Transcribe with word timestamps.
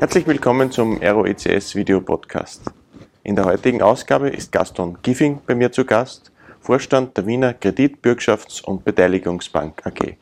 Herzlich 0.00 0.28
willkommen 0.28 0.70
zum 0.70 1.02
ROECS 1.02 1.74
Video 1.74 2.00
Podcast. 2.00 2.62
In 3.24 3.34
der 3.34 3.46
heutigen 3.46 3.82
Ausgabe 3.82 4.28
ist 4.28 4.52
Gaston 4.52 4.96
Giffing 5.02 5.40
bei 5.44 5.56
mir 5.56 5.72
zu 5.72 5.84
Gast, 5.84 6.30
Vorstand 6.60 7.16
der 7.16 7.26
Wiener 7.26 7.52
Kredit-, 7.52 8.00
Bürgschafts- 8.00 8.62
und 8.62 8.84
Beteiligungsbank 8.84 9.84
AG. 9.84 10.16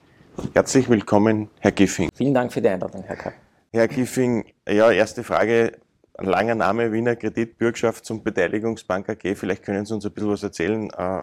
Herzlich 0.55 0.89
willkommen, 0.89 1.51
Herr 1.61 1.73
Giffing. 1.73 2.09
Vielen 2.15 2.33
Dank 2.33 2.55
für 2.55 2.63
die 2.63 2.71
Einladung, 2.71 3.03
Herr 3.03 3.17
Kapp. 3.17 3.35
Herr 3.71 3.87
Giffing, 3.87 4.47
ja, 4.67 4.91
erste 4.91 5.23
Frage. 5.23 5.73
Ein 6.15 6.27
langer 6.27 6.55
Name, 6.55 6.91
Wiener 6.91 7.15
Kredit-, 7.15 7.61
Bürgschafts- 7.61 8.11
und 8.11 8.25
Beteiligungsbank 8.25 9.11
AG. 9.11 9.37
Vielleicht 9.37 9.63
können 9.63 9.85
Sie 9.85 9.93
uns 9.93 10.07
ein 10.07 10.13
bisschen 10.13 10.31
was 10.31 10.43
erzählen. 10.43 10.89
Äh, 10.89 11.21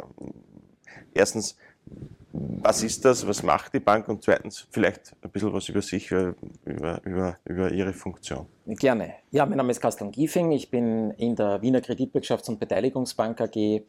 erstens, 1.15 1.57
was 2.33 2.81
ist 2.81 3.05
das, 3.05 3.27
was 3.27 3.43
macht 3.43 3.73
die 3.73 3.79
Bank 3.79 4.07
und 4.09 4.23
zweitens 4.23 4.67
vielleicht 4.71 5.15
ein 5.21 5.29
bisschen 5.29 5.53
was 5.53 5.69
über 5.69 5.83
sich, 5.83 6.09
über, 6.09 6.35
über, 7.05 7.37
über 7.45 7.71
Ihre 7.71 7.93
Funktion. 7.93 8.47
Gerne. 8.65 9.13
Ja, 9.29 9.45
mein 9.45 9.57
Name 9.57 9.71
ist 9.71 9.79
Carsten 9.79 10.11
Giefing, 10.11 10.51
ich 10.51 10.71
bin 10.71 11.11
in 11.11 11.35
der 11.35 11.61
Wiener 11.61 11.79
Kreditwirtschafts- 11.79 12.49
und 12.49 12.59
Beteiligungsbank 12.59 13.39
AG 13.39 13.55
äh, 13.55 13.81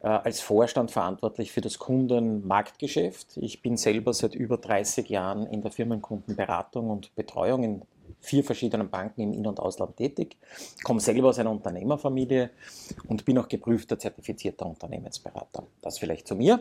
als 0.00 0.40
Vorstand 0.40 0.90
verantwortlich 0.90 1.52
für 1.52 1.60
das 1.60 1.78
Kundenmarktgeschäft. 1.78 3.36
Ich 3.36 3.60
bin 3.60 3.76
selber 3.76 4.14
seit 4.14 4.34
über 4.34 4.56
30 4.56 5.08
Jahren 5.10 5.46
in 5.46 5.60
der 5.60 5.70
Firmenkundenberatung 5.70 6.88
und 6.88 7.14
Betreuung 7.14 7.64
in 7.64 7.82
vier 8.20 8.44
verschiedenen 8.44 8.90
Banken 8.90 9.22
im 9.22 9.32
In- 9.32 9.46
und 9.46 9.58
Ausland 9.58 9.96
tätig, 9.96 10.36
komme 10.84 11.00
selber 11.00 11.28
aus 11.28 11.38
einer 11.38 11.50
Unternehmerfamilie 11.50 12.50
und 13.08 13.24
bin 13.24 13.38
auch 13.38 13.48
geprüfter, 13.48 13.98
zertifizierter 13.98 14.66
Unternehmensberater. 14.66 15.64
Das 15.80 15.98
vielleicht 15.98 16.28
zu 16.28 16.34
mir. 16.34 16.60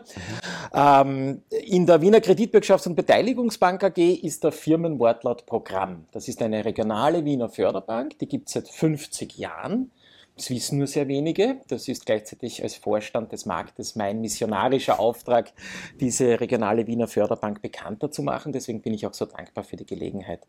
Ähm, 0.73 1.43
in 1.49 1.85
der 1.85 2.01
Wiener 2.01 2.19
Kreditwirtschafts- 2.19 2.87
und 2.87 2.95
Beteiligungsbank 2.95 3.83
AG 3.83 3.97
ist 3.97 4.43
der 4.43 4.51
Firmenwortlaut 4.51 5.45
Programm. 5.45 6.05
Das 6.11 6.27
ist 6.27 6.41
eine 6.41 6.63
regionale 6.65 7.25
Wiener 7.25 7.49
Förderbank, 7.49 8.17
die 8.19 8.27
gibt 8.27 8.47
es 8.47 8.53
seit 8.53 8.69
50 8.69 9.37
Jahren. 9.37 9.91
Das 10.39 10.49
wissen 10.51 10.77
nur 10.77 10.87
sehr 10.87 11.09
wenige. 11.09 11.57
Das 11.67 11.89
ist 11.89 12.05
gleichzeitig 12.05 12.63
als 12.63 12.75
Vorstand 12.75 13.33
des 13.33 13.45
Marktes 13.45 13.97
mein 13.97 14.21
missionarischer 14.21 14.97
Auftrag, 14.97 15.51
diese 15.99 16.39
regionale 16.39 16.87
Wiener 16.87 17.09
Förderbank 17.09 17.61
bekannter 17.61 18.09
zu 18.09 18.23
machen. 18.23 18.53
Deswegen 18.53 18.81
bin 18.81 18.93
ich 18.93 19.05
auch 19.05 19.13
so 19.13 19.25
dankbar 19.25 19.65
für 19.65 19.75
die 19.75 19.85
Gelegenheit 19.85 20.39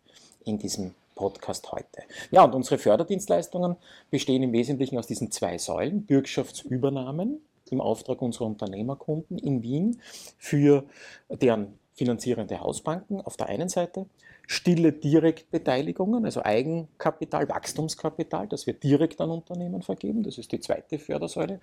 in 0.45 0.59
diesem 0.59 0.95
Podcast 1.17 1.73
heute. 1.73 2.03
Ja, 2.31 2.45
und 2.45 2.55
unsere 2.55 2.79
Förderdienstleistungen 2.79 3.75
bestehen 4.13 4.45
im 4.45 4.53
Wesentlichen 4.53 4.97
aus 4.97 5.09
diesen 5.09 5.33
zwei 5.33 5.59
Säulen. 5.59 6.07
Bürgschaftsübernahmen 6.07 7.41
im 7.71 7.81
Auftrag 7.81 8.23
unserer 8.23 8.47
Unternehmerkunden 8.47 9.39
in 9.39 9.65
Wien 9.65 10.01
für 10.39 10.85
deren 11.29 11.81
finanzierende 11.95 12.61
Hausbanken 12.61 13.21
auf 13.23 13.37
der 13.37 13.49
einen 13.49 13.69
Seite 13.69 14.07
stille 14.51 14.93
Direktbeteiligungen, 14.93 16.25
also 16.25 16.43
Eigenkapital, 16.43 17.49
Wachstumskapital, 17.49 18.49
das 18.49 18.67
wir 18.67 18.75
direkt 18.75 19.21
an 19.21 19.31
Unternehmen 19.31 19.81
vergeben. 19.81 20.25
Das 20.25 20.39
ist 20.39 20.51
die 20.51 20.59
zweite 20.59 20.99
Fördersäule. 20.99 21.61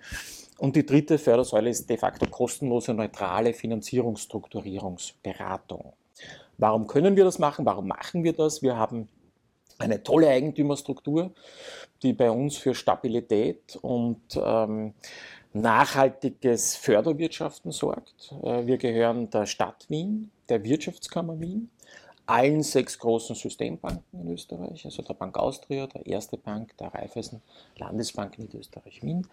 Und 0.56 0.74
die 0.74 0.86
dritte 0.86 1.18
Fördersäule 1.18 1.68
ist 1.68 1.90
de 1.90 1.98
facto 1.98 2.24
kostenlose, 2.30 2.94
neutrale 2.94 3.52
Finanzierungsstrukturierungsberatung. 3.52 5.92
Warum 6.56 6.86
können 6.86 7.14
wir 7.14 7.24
das 7.24 7.38
machen? 7.38 7.66
Warum 7.66 7.88
machen 7.88 8.24
wir 8.24 8.32
das? 8.32 8.62
Wir 8.62 8.78
haben 8.78 9.06
eine 9.78 10.02
tolle 10.02 10.28
Eigentümerstruktur, 10.28 11.32
die 12.02 12.14
bei 12.14 12.30
uns 12.30 12.56
für 12.56 12.74
Stabilität 12.74 13.78
und 13.82 14.22
ähm, 14.42 14.94
nachhaltiges 15.52 16.76
Förderwirtschaften 16.76 17.70
sorgt. 17.70 18.34
Äh, 18.42 18.66
wir 18.66 18.78
gehören 18.78 19.28
der 19.28 19.44
Stadt 19.44 19.84
Wien, 19.90 20.30
der 20.48 20.64
Wirtschaftskammer 20.64 21.38
Wien, 21.38 21.68
allen 22.28 22.62
sechs 22.62 22.98
großen 22.98 23.34
Systembanken 23.34 24.20
in 24.20 24.28
Österreich, 24.28 24.84
also 24.84 25.02
der 25.02 25.14
Bank 25.14 25.38
Austria, 25.38 25.86
der 25.86 26.06
Erste 26.06 26.36
Bank, 26.36 26.76
der 26.76 26.88
Raiffeisen 26.88 27.40
Landesbank 27.76 28.38
Niederösterreich-Wien, 28.38 29.26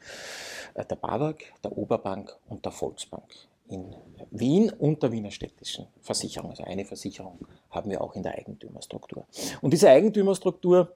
äh, 0.75 0.85
der 0.85 0.95
BAWAG, 0.95 1.43
der 1.63 1.77
Oberbank 1.77 2.35
und 2.47 2.63
der 2.63 2.71
Volksbank 2.71 3.25
in 3.67 3.95
Wien 4.31 4.69
und 4.69 5.03
der 5.03 5.11
Wiener 5.11 5.31
städtischen 5.31 5.87
Versicherung. 6.01 6.51
Also 6.51 6.63
eine 6.63 6.85
Versicherung 6.85 7.39
haben 7.69 7.89
wir 7.89 8.01
auch 8.01 8.15
in 8.15 8.23
der 8.23 8.35
Eigentümerstruktur. 8.37 9.25
Und 9.61 9.71
diese 9.73 9.89
Eigentümerstruktur 9.89 10.95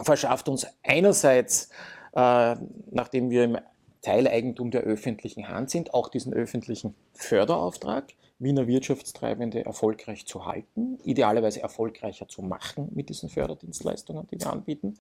verschafft 0.00 0.48
uns 0.48 0.66
einerseits, 0.82 1.68
äh, 2.14 2.56
nachdem 2.90 3.30
wir 3.30 3.44
im 3.44 3.58
Teileigentum 4.00 4.72
der 4.72 4.80
öffentlichen 4.80 5.48
Hand 5.48 5.70
sind, 5.70 5.94
auch 5.94 6.08
diesen 6.08 6.32
öffentlichen 6.34 6.96
Förderauftrag. 7.12 8.14
Wiener 8.42 8.66
Wirtschaftstreibende 8.66 9.64
erfolgreich 9.64 10.26
zu 10.26 10.46
halten, 10.46 10.98
idealerweise 11.04 11.62
erfolgreicher 11.62 12.28
zu 12.28 12.42
machen 12.42 12.88
mit 12.92 13.08
diesen 13.08 13.28
Förderdienstleistungen, 13.28 14.26
die 14.26 14.40
wir 14.40 14.50
anbieten. 14.52 14.98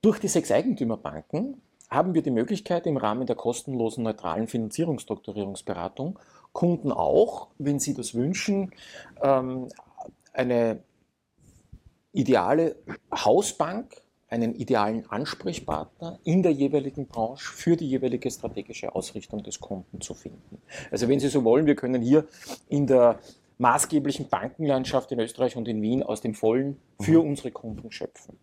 Durch 0.00 0.20
die 0.20 0.28
sechs 0.28 0.50
Eigentümerbanken 0.52 1.60
haben 1.90 2.14
wir 2.14 2.22
die 2.22 2.30
Möglichkeit, 2.30 2.86
im 2.86 2.96
Rahmen 2.96 3.26
der 3.26 3.36
kostenlosen 3.36 4.04
neutralen 4.04 4.46
Finanzierungsstrukturierungsberatung 4.46 6.18
Kunden 6.52 6.92
auch, 6.92 7.48
wenn 7.58 7.80
sie 7.80 7.94
das 7.94 8.14
wünschen, 8.14 8.72
ähm, 9.20 9.68
eine 10.32 10.82
ideale 12.12 12.76
Hausbank 13.12 14.03
einen 14.28 14.54
idealen 14.54 15.08
Ansprechpartner 15.10 16.18
in 16.24 16.42
der 16.42 16.52
jeweiligen 16.52 17.06
Branche 17.06 17.52
für 17.52 17.76
die 17.76 17.88
jeweilige 17.88 18.30
strategische 18.30 18.94
Ausrichtung 18.94 19.42
des 19.42 19.60
Kunden 19.60 20.00
zu 20.00 20.14
finden. 20.14 20.60
Also 20.90 21.08
wenn 21.08 21.20
Sie 21.20 21.28
so 21.28 21.44
wollen, 21.44 21.66
wir 21.66 21.76
können 21.76 22.02
hier 22.02 22.26
in 22.68 22.86
der 22.86 23.18
maßgeblichen 23.58 24.28
Bankenlandschaft 24.28 25.12
in 25.12 25.20
Österreich 25.20 25.56
und 25.56 25.68
in 25.68 25.80
Wien 25.80 26.02
aus 26.02 26.20
dem 26.20 26.34
Vollen 26.34 26.76
für 27.00 27.22
mhm. 27.22 27.30
unsere 27.30 27.50
Kunden 27.52 27.90
schöpfen 27.92 28.38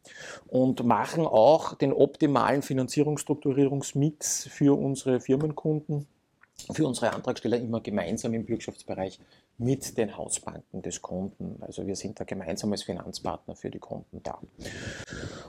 und 0.47 0.85
machen 0.85 1.25
auch 1.25 1.75
den 1.75 1.91
optimalen 1.91 2.61
Finanzierungsstrukturierungsmix 2.61 4.47
für 4.49 4.77
unsere 4.77 5.19
Firmenkunden, 5.19 6.07
für 6.71 6.87
unsere 6.87 7.11
Antragsteller 7.13 7.57
immer 7.57 7.81
gemeinsam 7.81 8.33
im 8.33 8.45
Bürgschaftsbereich 8.45 9.19
mit 9.61 9.97
den 9.97 10.17
Hausbanken 10.17 10.81
des 10.81 11.01
Kunden. 11.01 11.57
Also 11.61 11.85
wir 11.85 11.95
sind 11.95 12.19
da 12.19 12.23
gemeinsam 12.23 12.71
als 12.71 12.81
Finanzpartner 12.81 13.55
für 13.55 13.69
die 13.69 13.77
Kunden 13.79 14.21
da. 14.23 14.39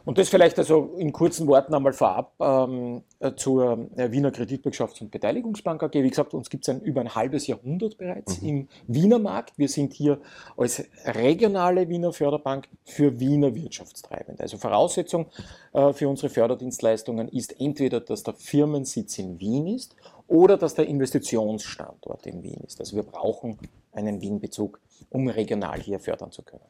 Und 0.04 0.18
das 0.18 0.28
vielleicht 0.28 0.58
also 0.58 0.94
in 0.98 1.12
kurzen 1.12 1.46
Worten 1.46 1.74
einmal 1.74 1.94
vorab 1.94 2.34
ähm, 2.38 3.04
äh, 3.20 3.32
zur 3.34 3.88
äh, 3.96 4.12
Wiener 4.12 4.30
Kreditwirtschafts- 4.30 5.00
und 5.00 5.10
Beteiligungsbank 5.10 5.82
AG. 5.82 5.94
Wie 5.94 6.10
gesagt, 6.10 6.34
uns 6.34 6.50
gibt 6.50 6.68
es 6.68 6.74
ein, 6.74 6.82
über 6.82 7.00
ein 7.00 7.14
halbes 7.14 7.46
Jahrhundert 7.46 7.96
bereits 7.96 8.42
mhm. 8.42 8.48
im 8.48 8.68
Wiener 8.86 9.18
Markt. 9.18 9.56
Wir 9.56 9.68
sind 9.68 9.94
hier 9.94 10.20
als 10.58 10.84
regionale 11.06 11.88
Wiener 11.88 12.12
Förderbank 12.12 12.68
für 12.84 13.18
Wiener 13.18 13.54
Wirtschaftstreibende. 13.54 14.42
Also 14.42 14.58
Voraussetzung 14.58 15.26
äh, 15.72 15.92
für 15.94 16.08
unsere 16.08 16.28
Förderdienstleistungen 16.28 17.28
ist 17.28 17.58
entweder, 17.58 18.00
dass 18.00 18.24
der 18.24 18.34
Firmensitz 18.34 19.18
in 19.18 19.40
Wien 19.40 19.68
ist 19.68 19.96
oder 20.26 20.58
dass 20.58 20.74
der 20.74 20.86
Investitionsstandort 20.86 22.26
in 22.26 22.42
Wien 22.42 22.60
ist. 22.66 22.80
Also 22.80 22.96
wir 22.96 23.04
brauchen 23.04 23.58
einen 23.92 24.20
Wien-Bezug, 24.20 24.80
um 25.10 25.28
regional 25.28 25.80
hier 25.80 26.00
fördern 26.00 26.32
zu 26.32 26.42
können. 26.42 26.64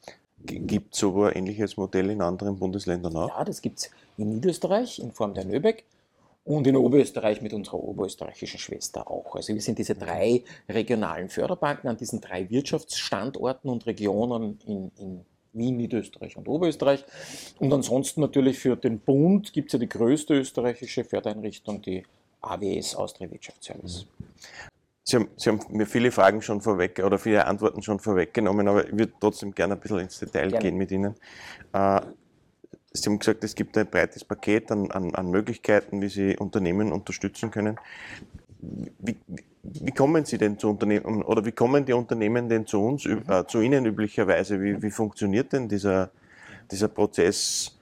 Gibt 0.44 0.94
es 0.94 1.00
so 1.00 1.22
ein 1.22 1.34
ähnliches 1.34 1.77
Modell 1.77 2.10
in 2.10 2.21
anderen 2.21 2.59
Bundesländern 2.59 3.16
auch? 3.16 3.28
Ja, 3.28 3.44
das 3.44 3.62
gibt 3.62 3.78
es 3.78 3.91
in 4.16 4.31
Niederösterreich 4.31 4.99
in 4.99 5.12
Form 5.12 5.34
der 5.34 5.44
Nöbeck 5.44 5.84
und 6.44 6.66
in 6.66 6.77
Oberösterreich 6.77 7.41
mit 7.41 7.53
unserer 7.53 7.78
oberösterreichischen 7.78 8.59
Schwester 8.59 9.09
auch. 9.09 9.37
Also 9.37 9.55
wir 9.55 9.60
sind 9.60 9.78
diese 9.78 9.94
drei 9.94 10.43
regionalen 10.69 11.28
Förderbanken 11.28 11.88
an 11.88 11.97
diesen 11.97 12.21
drei 12.21 12.50
Wirtschaftsstandorten 12.50 13.71
und 13.71 13.87
Regionen 13.87 14.59
in, 14.66 14.91
in 14.99 15.25
Wien, 15.53 15.77
Niederösterreich 15.77 16.37
und 16.37 16.49
Oberösterreich. 16.49 17.04
Und 17.59 17.72
ansonsten 17.72 18.21
natürlich 18.21 18.59
für 18.59 18.77
den 18.77 18.99
Bund 18.99 19.53
gibt 19.53 19.69
es 19.69 19.74
ja 19.74 19.78
die 19.78 19.89
größte 19.89 20.34
österreichische 20.34 21.04
Fördereinrichtung, 21.04 21.83
die 21.83 22.04
AWS 22.41 22.97
Austria 22.97 23.30
Wirtschaftsservice. 23.30 24.07
Sie 25.04 25.16
haben, 25.16 25.28
Sie 25.37 25.51
haben, 25.51 25.60
mir 25.71 25.87
viele 25.87 26.13
Fragen 26.13 26.43
schon 26.43 26.60
vorweg 26.60 27.03
oder 27.04 27.19
viele 27.19 27.47
Antworten 27.47 27.83
schon 27.83 27.99
vorweggenommen, 27.99 28.69
aber 28.69 28.87
ich 28.87 28.93
würde 28.93 29.13
trotzdem 29.19 29.53
gerne 29.53 29.75
ein 29.75 29.81
bisschen 29.81 29.99
ins 29.99 30.19
Detail 30.21 30.49
gerne. 30.49 30.59
gehen 30.59 30.77
mit 30.77 30.91
Ihnen. 30.93 31.15
Äh, 31.72 32.01
Sie 32.93 33.09
haben 33.09 33.19
gesagt, 33.19 33.43
es 33.43 33.54
gibt 33.54 33.77
ein 33.78 33.89
breites 33.89 34.25
Paket 34.25 34.71
an, 34.71 34.91
an, 34.91 35.15
an 35.15 35.31
Möglichkeiten, 35.31 36.01
wie 36.03 36.09
Sie 36.09 36.37
Unternehmen 36.37 36.93
unterstützen 36.93 37.51
können. 37.51 37.77
Wie, 38.60 39.16
wie, 39.63 39.91
kommen 39.93 40.25
Sie 40.25 40.39
denn 40.39 40.59
zu 40.59 40.69
Unternehmen 40.69 41.22
oder 41.22 41.45
wie 41.45 41.53
kommen 41.53 41.84
die 41.84 41.95
Unternehmen 41.95 42.48
denn 42.48 42.66
zu 42.66 42.81
uns, 42.81 43.07
äh, 43.07 43.45
zu 43.48 43.60
Ihnen 43.60 43.87
üblicherweise? 43.87 44.60
Wie, 44.60 44.81
wie 44.83 44.91
funktioniert 44.91 45.53
denn 45.53 45.69
dieser, 45.69 46.10
dieser 46.71 46.89
Prozess, 46.89 47.77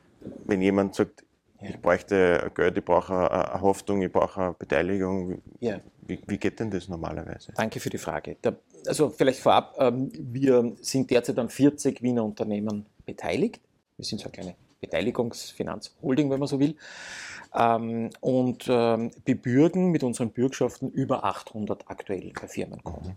wenn 0.46 0.62
jemand 0.62 0.94
sagt, 0.94 1.25
ich 1.62 1.78
bräuchte 1.78 2.50
Geld, 2.55 2.78
ich 2.78 2.84
brauche 2.84 3.31
eine 3.31 3.61
Hoffnung, 3.61 4.00
ich 4.00 4.11
brauche 4.11 4.40
eine 4.40 4.52
Beteiligung. 4.55 5.43
Ja. 5.58 5.81
Wie, 6.10 6.20
wie, 6.26 6.38
geht 6.38 6.60
denn 6.60 6.70
das 6.70 6.88
normalerweise? 6.88 7.52
Danke 7.56 7.80
für 7.80 7.90
die 7.90 7.98
Frage. 7.98 8.36
Der, 8.42 8.56
also 8.86 9.10
vielleicht 9.10 9.40
vorab, 9.40 9.76
ähm, 9.78 10.10
wir 10.18 10.72
sind 10.80 11.10
derzeit 11.10 11.38
an 11.38 11.48
40 11.48 12.02
Wiener 12.02 12.24
Unternehmen 12.24 12.86
beteiligt. 13.06 13.60
Wir 13.96 14.04
sind 14.04 14.20
so 14.20 14.24
eine 14.24 14.32
kleine 14.32 14.54
Beteiligungsfinanzholding, 14.80 16.30
wenn 16.30 16.38
man 16.38 16.48
so 16.48 16.58
will. 16.58 16.74
Ähm, 17.54 18.10
und 18.20 18.66
ähm, 18.68 19.10
bebürgen 19.24 19.90
mit 19.90 20.04
unseren 20.04 20.30
Bürgschaften 20.30 20.90
über 20.90 21.24
800 21.24 21.84
aktuell 21.88 22.32
Firmenkunden. 22.46 23.16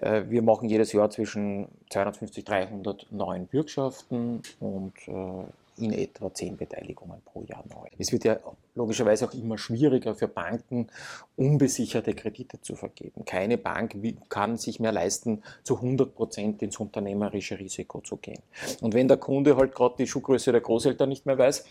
Mhm. 0.00 0.06
Äh, 0.06 0.30
wir 0.30 0.42
machen 0.42 0.68
jedes 0.68 0.92
Jahr 0.92 1.10
zwischen 1.10 1.68
250 1.90 2.44
und 2.44 2.48
300 2.48 3.06
neuen 3.10 3.46
Bürgschaften 3.46 4.42
und 4.58 4.94
äh, 5.06 5.44
in 5.78 5.92
etwa 5.92 6.32
zehn 6.32 6.56
Beteiligungen 6.56 7.20
pro 7.24 7.42
Jahr 7.42 7.64
neu. 7.68 7.88
Es 7.98 8.12
wird 8.12 8.24
ja 8.24 8.38
logischerweise 8.74 9.26
auch 9.28 9.34
immer 9.34 9.58
schwieriger 9.58 10.14
für 10.14 10.28
Banken, 10.28 10.86
unbesicherte 11.36 12.14
Kredite 12.14 12.60
zu 12.60 12.76
vergeben. 12.76 13.24
Keine 13.24 13.58
Bank 13.58 13.96
kann 14.28 14.56
sich 14.56 14.80
mehr 14.80 14.92
leisten, 14.92 15.42
zu 15.64 15.76
100 15.76 16.14
Prozent 16.14 16.62
ins 16.62 16.78
unternehmerische 16.78 17.58
Risiko 17.58 18.00
zu 18.00 18.16
gehen. 18.16 18.40
Und 18.80 18.94
wenn 18.94 19.08
der 19.08 19.16
Kunde 19.16 19.56
halt 19.56 19.74
gerade 19.74 19.96
die 19.98 20.06
Schuhgröße 20.06 20.52
der 20.52 20.60
Großeltern 20.60 21.08
nicht 21.08 21.26
mehr 21.26 21.36
weiß 21.36 21.64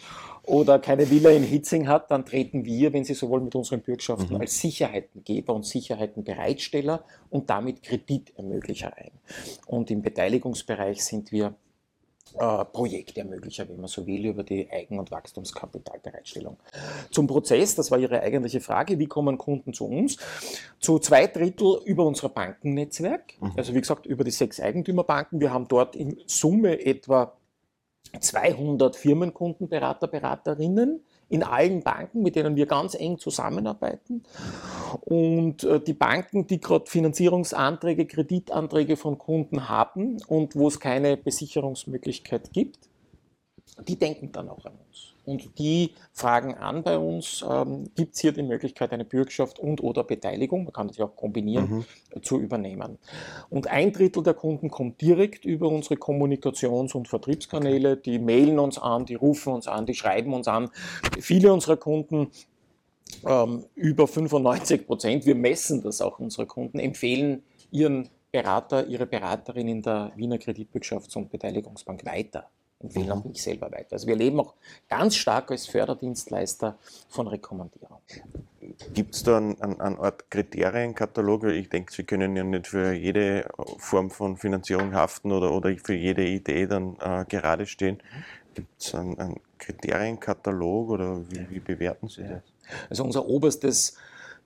oder 0.43 0.79
keine 0.79 1.09
Villa 1.09 1.29
in 1.29 1.43
Hitzing 1.43 1.87
hat, 1.87 2.11
dann 2.11 2.25
treten 2.25 2.65
wir, 2.65 2.93
wenn 2.93 3.03
Sie 3.03 3.13
sowohl 3.13 3.41
mit 3.41 3.55
unseren 3.55 3.81
Bürgschaften 3.81 4.35
mhm. 4.35 4.41
als 4.41 4.59
Sicherheitengeber 4.59 5.53
und 5.53 5.65
Sicherheitenbereitsteller 5.65 7.03
und 7.29 7.49
damit 7.49 7.83
Kreditermöglicher 7.83 8.95
ein. 8.97 9.11
Und 9.65 9.89
im 9.91 10.01
Beteiligungsbereich 10.01 11.03
sind 11.03 11.31
wir 11.31 11.55
äh, 12.37 12.65
Projektermöglicher, 12.65 13.67
wenn 13.69 13.77
man 13.77 13.87
so 13.87 14.05
will, 14.05 14.25
über 14.25 14.43
die 14.43 14.69
Eigen- 14.69 14.99
und 14.99 15.11
Wachstumskapitalbereitstellung. 15.11 16.57
Zum 17.11 17.27
Prozess, 17.27 17.75
das 17.75 17.91
war 17.91 17.97
Ihre 17.99 18.21
eigentliche 18.21 18.61
Frage, 18.61 18.99
wie 18.99 19.07
kommen 19.07 19.37
Kunden 19.37 19.73
zu 19.73 19.85
uns? 19.85 20.17
Zu 20.79 20.99
zwei 20.99 21.27
Drittel 21.27 21.79
über 21.85 22.05
unser 22.05 22.29
Bankennetzwerk, 22.29 23.33
mhm. 23.39 23.53
also 23.55 23.73
wie 23.73 23.81
gesagt 23.81 24.05
über 24.05 24.23
die 24.23 24.31
sechs 24.31 24.59
Eigentümerbanken. 24.59 25.39
Wir 25.39 25.51
haben 25.51 25.67
dort 25.67 25.95
in 25.95 26.17
Summe 26.25 26.85
etwa 26.85 27.33
200 28.19 28.95
Firmenkundenberater, 28.95 30.07
Beraterinnen 30.07 31.01
in 31.29 31.43
allen 31.43 31.83
Banken, 31.83 32.21
mit 32.21 32.35
denen 32.35 32.55
wir 32.55 32.65
ganz 32.65 32.95
eng 32.95 33.17
zusammenarbeiten. 33.17 34.23
Und 35.01 35.63
äh, 35.63 35.81
die 35.81 35.93
Banken, 35.93 36.47
die 36.47 36.61
gerade 36.61 36.85
Finanzierungsanträge, 36.89 38.05
Kreditanträge 38.05 38.95
von 38.95 39.17
Kunden 39.17 39.67
haben 39.67 40.17
und 40.27 40.55
wo 40.55 40.67
es 40.67 40.79
keine 40.79 41.17
Besicherungsmöglichkeit 41.17 42.53
gibt, 42.53 42.89
die 43.87 43.97
denken 43.97 44.31
dann 44.31 44.49
auch 44.49 44.65
an 44.65 44.73
uns. 44.87 45.16
Und 45.27 45.59
die 45.59 45.91
fragen 46.13 46.55
an 46.55 46.83
bei 46.83 46.97
uns, 46.97 47.43
ähm, 47.47 47.89
gibt 47.95 48.15
es 48.15 48.21
hier 48.21 48.31
die 48.31 48.43
Möglichkeit, 48.43 48.93
eine 48.93 49.03
Bürgschaft 49.03 49.59
und 49.59 49.83
oder 49.83 50.05
Beteiligung, 50.05 50.63
man 50.63 50.71
kann 50.71 50.87
das 50.87 50.95
ja 50.95 51.03
auch 51.03 51.17
kombinieren, 51.17 51.85
mhm. 52.15 52.23
zu 52.23 52.39
übernehmen. 52.39 52.97
Und 53.49 53.67
ein 53.67 53.91
Drittel 53.91 54.23
der 54.23 54.35
Kunden 54.35 54.71
kommt 54.71 55.01
direkt 55.01 55.43
über 55.43 55.67
unsere 55.67 55.95
Kommunikations- 55.95 56.95
und 56.95 57.09
Vertriebskanäle, 57.09 57.91
okay. 57.91 58.01
die 58.05 58.19
mailen 58.19 58.57
uns 58.57 58.77
an, 58.79 59.05
die 59.05 59.15
rufen 59.15 59.51
uns 59.51 59.67
an, 59.67 59.85
die 59.85 59.95
schreiben 59.95 60.33
uns 60.33 60.47
an. 60.47 60.69
Viele 61.19 61.51
unserer 61.51 61.75
Kunden 61.75 62.31
ähm, 63.25 63.65
über 63.75 64.07
95 64.07 64.87
Prozent, 64.87 65.25
wir 65.25 65.35
messen 65.35 65.83
das 65.83 65.99
auch 65.99 66.19
unsere 66.19 66.45
Kunden, 66.45 66.79
empfehlen 66.79 67.43
ihren 67.69 68.07
Berater, 68.31 68.87
ihre 68.87 69.05
Beraterin 69.05 69.67
in 69.67 69.81
der 69.81 70.13
Wiener 70.15 70.37
Kreditbürgschafts- 70.37 71.17
und 71.17 71.29
Beteiligungsbank 71.29 72.05
weiter 72.05 72.49
empfehlen 72.79 73.11
auch 73.11 73.23
mich 73.23 73.41
selber 73.41 73.71
weiter. 73.71 73.93
Also 73.93 74.07
wir 74.07 74.15
leben 74.15 74.39
auch 74.39 74.53
ganz 74.89 75.15
stark 75.15 75.51
als 75.51 75.67
Förderdienstleister 75.67 76.77
von 77.09 77.27
Rekommandierung. 77.27 77.97
Gibt 78.93 79.15
es 79.15 79.23
da 79.23 79.37
einen, 79.37 79.59
einen 79.61 79.97
Art 79.97 80.29
Kriterienkatalog? 80.29 81.45
Ich 81.45 81.69
denke, 81.69 81.91
Sie 81.91 82.03
können 82.03 82.35
ja 82.35 82.43
nicht 82.43 82.67
für 82.67 82.93
jede 82.93 83.47
Form 83.77 84.09
von 84.11 84.37
Finanzierung 84.37 84.93
haften 84.93 85.31
oder, 85.31 85.51
oder 85.53 85.75
für 85.77 85.95
jede 85.95 86.25
Idee 86.25 86.67
dann 86.67 86.97
äh, 86.99 87.25
gerade 87.27 87.65
stehen. 87.65 88.01
Gibt 88.53 88.81
es 88.81 88.93
einen, 88.95 89.17
einen, 89.19 89.39
Kriterienkatalog 89.59 90.89
oder 90.91 91.29
wie, 91.31 91.49
wie 91.49 91.59
bewerten 91.59 92.09
Sie 92.09 92.21
das? 92.23 92.43
Also 92.91 93.03
unser 93.03 93.25
oberstes 93.25 93.97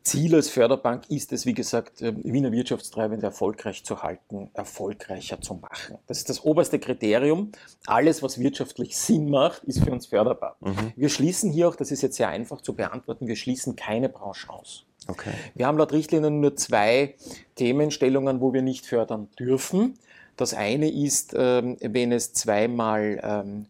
Ziel 0.03 0.33
als 0.33 0.49
Förderbank 0.49 1.09
ist 1.09 1.31
es, 1.31 1.45
wie 1.45 1.53
gesagt, 1.53 2.01
äh, 2.01 2.13
Wiener 2.23 2.51
Wirtschaftstreibende 2.51 3.25
erfolgreich 3.25 3.83
zu 3.83 4.01
halten, 4.01 4.49
erfolgreicher 4.53 5.39
zu 5.41 5.55
machen. 5.55 5.97
Das 6.07 6.17
ist 6.17 6.29
das 6.29 6.43
oberste 6.43 6.79
Kriterium. 6.79 7.51
Alles, 7.85 8.23
was 8.23 8.39
wirtschaftlich 8.39 8.97
Sinn 8.97 9.29
macht, 9.29 9.63
ist 9.65 9.83
für 9.83 9.91
uns 9.91 10.07
förderbar. 10.07 10.57
Mhm. 10.59 10.93
Wir 10.95 11.09
schließen 11.09 11.51
hier 11.51 11.69
auch, 11.69 11.75
das 11.75 11.91
ist 11.91 12.01
jetzt 12.01 12.17
sehr 12.17 12.29
einfach 12.29 12.61
zu 12.61 12.73
beantworten, 12.73 13.27
wir 13.27 13.35
schließen 13.35 13.75
keine 13.75 14.09
Branche 14.09 14.49
aus. 14.49 14.85
Okay. 15.07 15.31
Wir 15.55 15.67
haben 15.67 15.77
laut 15.77 15.93
Richtlinien 15.93 16.39
nur 16.39 16.55
zwei 16.55 17.15
Themenstellungen, 17.55 18.41
wo 18.41 18.53
wir 18.53 18.61
nicht 18.61 18.85
fördern 18.85 19.29
dürfen. 19.37 19.97
Das 20.37 20.53
eine 20.53 20.89
ist, 20.89 21.35
ähm, 21.37 21.77
wenn 21.81 22.11
es 22.11 22.33
zweimal 22.33 23.19
ähm, 23.23 23.67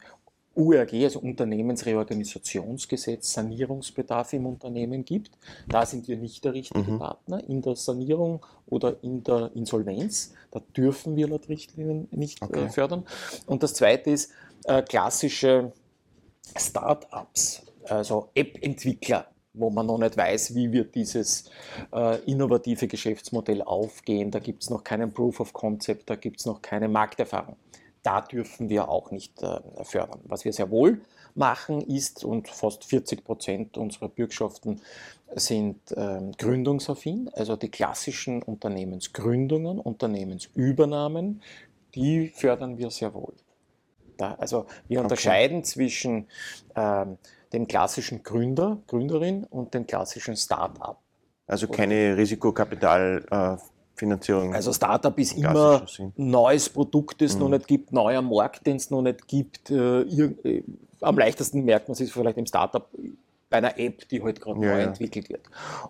URG, 0.56 1.06
also 1.06 1.20
Unternehmensreorganisationsgesetz, 1.20 3.34
Sanierungsbedarf 3.34 4.34
im 4.34 4.46
Unternehmen 4.46 5.06
gibt. 5.06 5.32
Da 5.68 5.86
sind 5.86 6.08
wir 6.08 6.18
nicht 6.18 6.44
der 6.44 6.54
richtige 6.54 6.92
mhm. 6.92 7.00
Partner 7.00 7.44
in 7.48 7.62
der 7.62 7.76
Sanierung 7.76 8.46
oder 8.68 9.02
in 9.02 9.24
der 9.24 9.52
Insolvenz. 9.56 10.34
Da 10.52 10.62
dürfen 10.76 11.16
wir 11.16 11.30
laut 11.30 11.48
Richtlinien 11.48 12.08
nicht 12.12 12.42
äh, 12.42 12.46
okay. 12.46 12.66
äh, 12.66 12.70
fördern. 12.70 13.06
Und 13.46 13.64
das 13.64 13.74
Zweite 13.74 14.12
ist 14.12 14.32
äh, 14.66 14.82
klassische 14.82 15.72
Start-ups, 16.58 17.64
also 17.86 18.30
App-Entwickler 18.36 19.28
wo 19.54 19.70
man 19.70 19.86
noch 19.86 19.98
nicht 19.98 20.16
weiß, 20.16 20.56
wie 20.56 20.72
wird 20.72 20.96
dieses 20.96 21.52
äh, 21.94 22.24
innovative 22.24 22.88
Geschäftsmodell 22.88 23.62
aufgehen. 23.62 24.32
Da 24.32 24.40
gibt 24.40 24.64
es 24.64 24.70
noch 24.70 24.82
keinen 24.82 25.12
Proof 25.12 25.42
of 25.42 25.52
Concept, 25.52 26.10
da 26.10 26.16
gibt 26.16 26.40
es 26.40 26.46
noch 26.46 26.62
keine 26.62 26.88
Markterfahrung 26.88 27.58
da 28.04 28.22
dürfen 28.22 28.70
wir 28.70 28.90
auch 28.90 29.12
nicht 29.12 29.42
äh, 29.44 29.60
fördern. 29.84 30.22
Was 30.24 30.46
wir 30.46 30.54
sehr 30.54 30.70
wohl 30.72 31.02
machen 31.36 31.82
ist, 31.82 32.24
und 32.24 32.50
fast 32.50 32.86
40 32.86 33.24
Prozent 33.24 33.78
unserer 33.78 34.10
Bürgschaften 34.10 34.82
sind 35.36 35.80
ähm, 35.96 36.34
gründungsaffin, 36.38 37.30
also 37.34 37.56
die 37.56 37.70
klassischen 37.70 38.44
Unternehmensgründungen, 38.44 39.80
Unternehmensübernahmen, 39.80 41.42
die 41.96 42.30
fördern 42.30 42.78
wir 42.78 42.90
sehr 42.90 43.14
wohl. 43.14 43.34
Da, 44.18 44.36
also 44.36 44.66
wir 44.88 45.00
unterscheiden 45.02 45.60
okay. 45.60 45.66
zwischen 45.66 46.28
ähm, 46.76 47.18
dem 47.54 47.68
klassischen 47.68 48.24
Gründer, 48.24 48.82
Gründerin 48.88 49.46
und 49.46 49.74
dem 49.74 49.88
klassischen 49.88 50.36
Start-up. 50.36 51.02
Also 51.48 51.68
keine 51.68 52.16
Risikokapital 52.16 53.26
äh, 53.30 53.71
Finanzierung. 53.96 54.54
Also 54.54 54.74
Startup 54.74 55.18
ist 55.20 55.38
immer 55.38 55.86
neues 56.16 56.70
Produkt, 56.70 57.22
das 57.22 57.32
es 57.32 57.36
mhm. 57.36 57.44
noch 57.44 57.50
nicht 57.50 57.68
gibt, 57.68 57.92
neuer 57.92 58.22
Markt, 58.22 58.66
den 58.66 58.78
es 58.78 58.90
noch 58.90 59.02
nicht 59.02 59.28
gibt. 59.28 59.70
Äh, 59.70 60.02
äh, 60.02 60.64
am 61.02 61.18
leichtesten 61.18 61.64
merkt 61.64 61.88
man 61.88 61.98
es 61.98 62.12
vielleicht 62.12 62.38
im 62.38 62.46
Startup 62.46 62.88
bei 63.52 63.58
einer 63.58 63.78
App, 63.78 64.08
die 64.08 64.24
halt 64.24 64.40
gerade 64.40 64.62
ja, 64.62 64.72
neu 64.72 64.80
ja. 64.80 64.88
entwickelt 64.88 65.30
wird. 65.30 65.42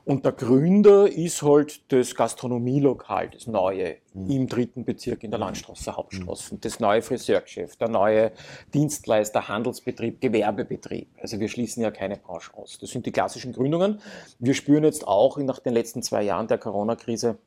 Und 0.03 0.25
der 0.25 0.31
Gründer 0.31 1.07
ist 1.07 1.43
halt 1.43 1.79
das 1.91 2.15
Gastronomielokal, 2.15 3.29
das 3.29 3.45
neue 3.45 3.97
mhm. 4.13 4.29
im 4.29 4.47
dritten 4.47 4.83
Bezirk 4.83 5.23
in 5.23 5.29
der 5.29 5.39
Landstraße, 5.39 5.95
Hauptstraße, 5.95 6.55
mhm. 6.55 6.61
das 6.61 6.79
neue 6.79 7.03
Friseurgeschäft, 7.03 7.79
der 7.79 7.87
neue 7.87 8.31
Dienstleister, 8.73 9.47
Handelsbetrieb, 9.47 10.19
Gewerbebetrieb. 10.19 11.07
Also 11.21 11.39
wir 11.39 11.47
schließen 11.47 11.83
ja 11.83 11.91
keine 11.91 12.17
Branche 12.17 12.51
aus. 12.55 12.79
Das 12.79 12.89
sind 12.89 13.05
die 13.05 13.11
klassischen 13.11 13.53
Gründungen. 13.53 14.01
Wir 14.39 14.55
spüren 14.55 14.83
jetzt 14.83 15.07
auch 15.07 15.37
nach 15.37 15.59
den 15.59 15.73
letzten 15.73 16.01
zwei 16.01 16.23
Jahren 16.23 16.47
der 16.47 16.57
Corona-Krise, 16.57 17.37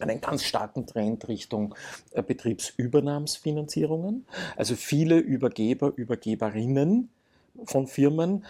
einen 0.00 0.20
ganz 0.20 0.44
starken 0.44 0.86
Trend 0.86 1.28
Richtung 1.28 1.74
äh, 2.12 2.22
Betriebsübernahmsfinanzierungen. 2.22 4.26
Also 4.56 4.74
viele 4.74 5.18
Übergeber, 5.18 5.92
Übergeberinnen 5.94 7.10
von 7.64 7.86
Firmen 7.86 8.44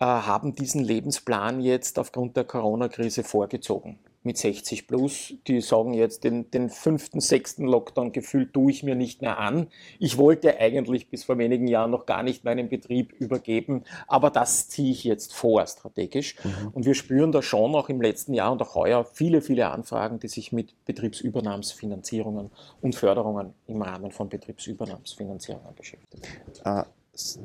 äh, 0.00 0.04
haben 0.04 0.54
diesen 0.54 0.82
Lebensplan 0.82 1.60
jetzt 1.60 1.98
aufgrund 1.98 2.36
der 2.36 2.44
Corona-Krise 2.44 3.24
vorgezogen 3.24 3.98
mit 4.22 4.36
60 4.36 4.86
plus, 4.86 5.34
die 5.46 5.60
sagen 5.60 5.94
jetzt, 5.94 6.24
den, 6.24 6.50
den 6.50 6.68
fünften, 6.68 7.20
sechsten 7.20 7.64
Lockdown 7.64 8.12
gefühlt 8.12 8.52
tue 8.52 8.70
ich 8.70 8.82
mir 8.82 8.94
nicht 8.94 9.22
mehr 9.22 9.38
an. 9.38 9.68
Ich 9.98 10.18
wollte 10.18 10.58
eigentlich 10.58 11.08
bis 11.08 11.24
vor 11.24 11.38
wenigen 11.38 11.68
Jahren 11.68 11.90
noch 11.90 12.04
gar 12.04 12.22
nicht 12.22 12.44
meinen 12.44 12.68
Betrieb 12.68 13.12
übergeben, 13.12 13.84
aber 14.06 14.30
das 14.30 14.68
ziehe 14.68 14.90
ich 14.90 15.04
jetzt 15.04 15.34
vor 15.34 15.66
strategisch. 15.66 16.36
Mhm. 16.42 16.68
Und 16.72 16.86
wir 16.86 16.94
spüren 16.94 17.32
da 17.32 17.42
schon 17.42 17.74
auch 17.74 17.88
im 17.88 18.00
letzten 18.00 18.34
Jahr 18.34 18.52
und 18.52 18.60
auch 18.62 18.74
heuer 18.74 19.04
viele, 19.04 19.40
viele 19.40 19.70
Anfragen, 19.70 20.18
die 20.18 20.28
sich 20.28 20.52
mit 20.52 20.74
Betriebsübernahmsfinanzierungen 20.84 22.50
und 22.80 22.94
Förderungen 22.94 23.54
im 23.66 23.82
Rahmen 23.82 24.10
von 24.10 24.28
Betriebsübernahmsfinanzierungen 24.28 25.74
beschäftigen. 25.74 26.22
Äh, 26.64 26.84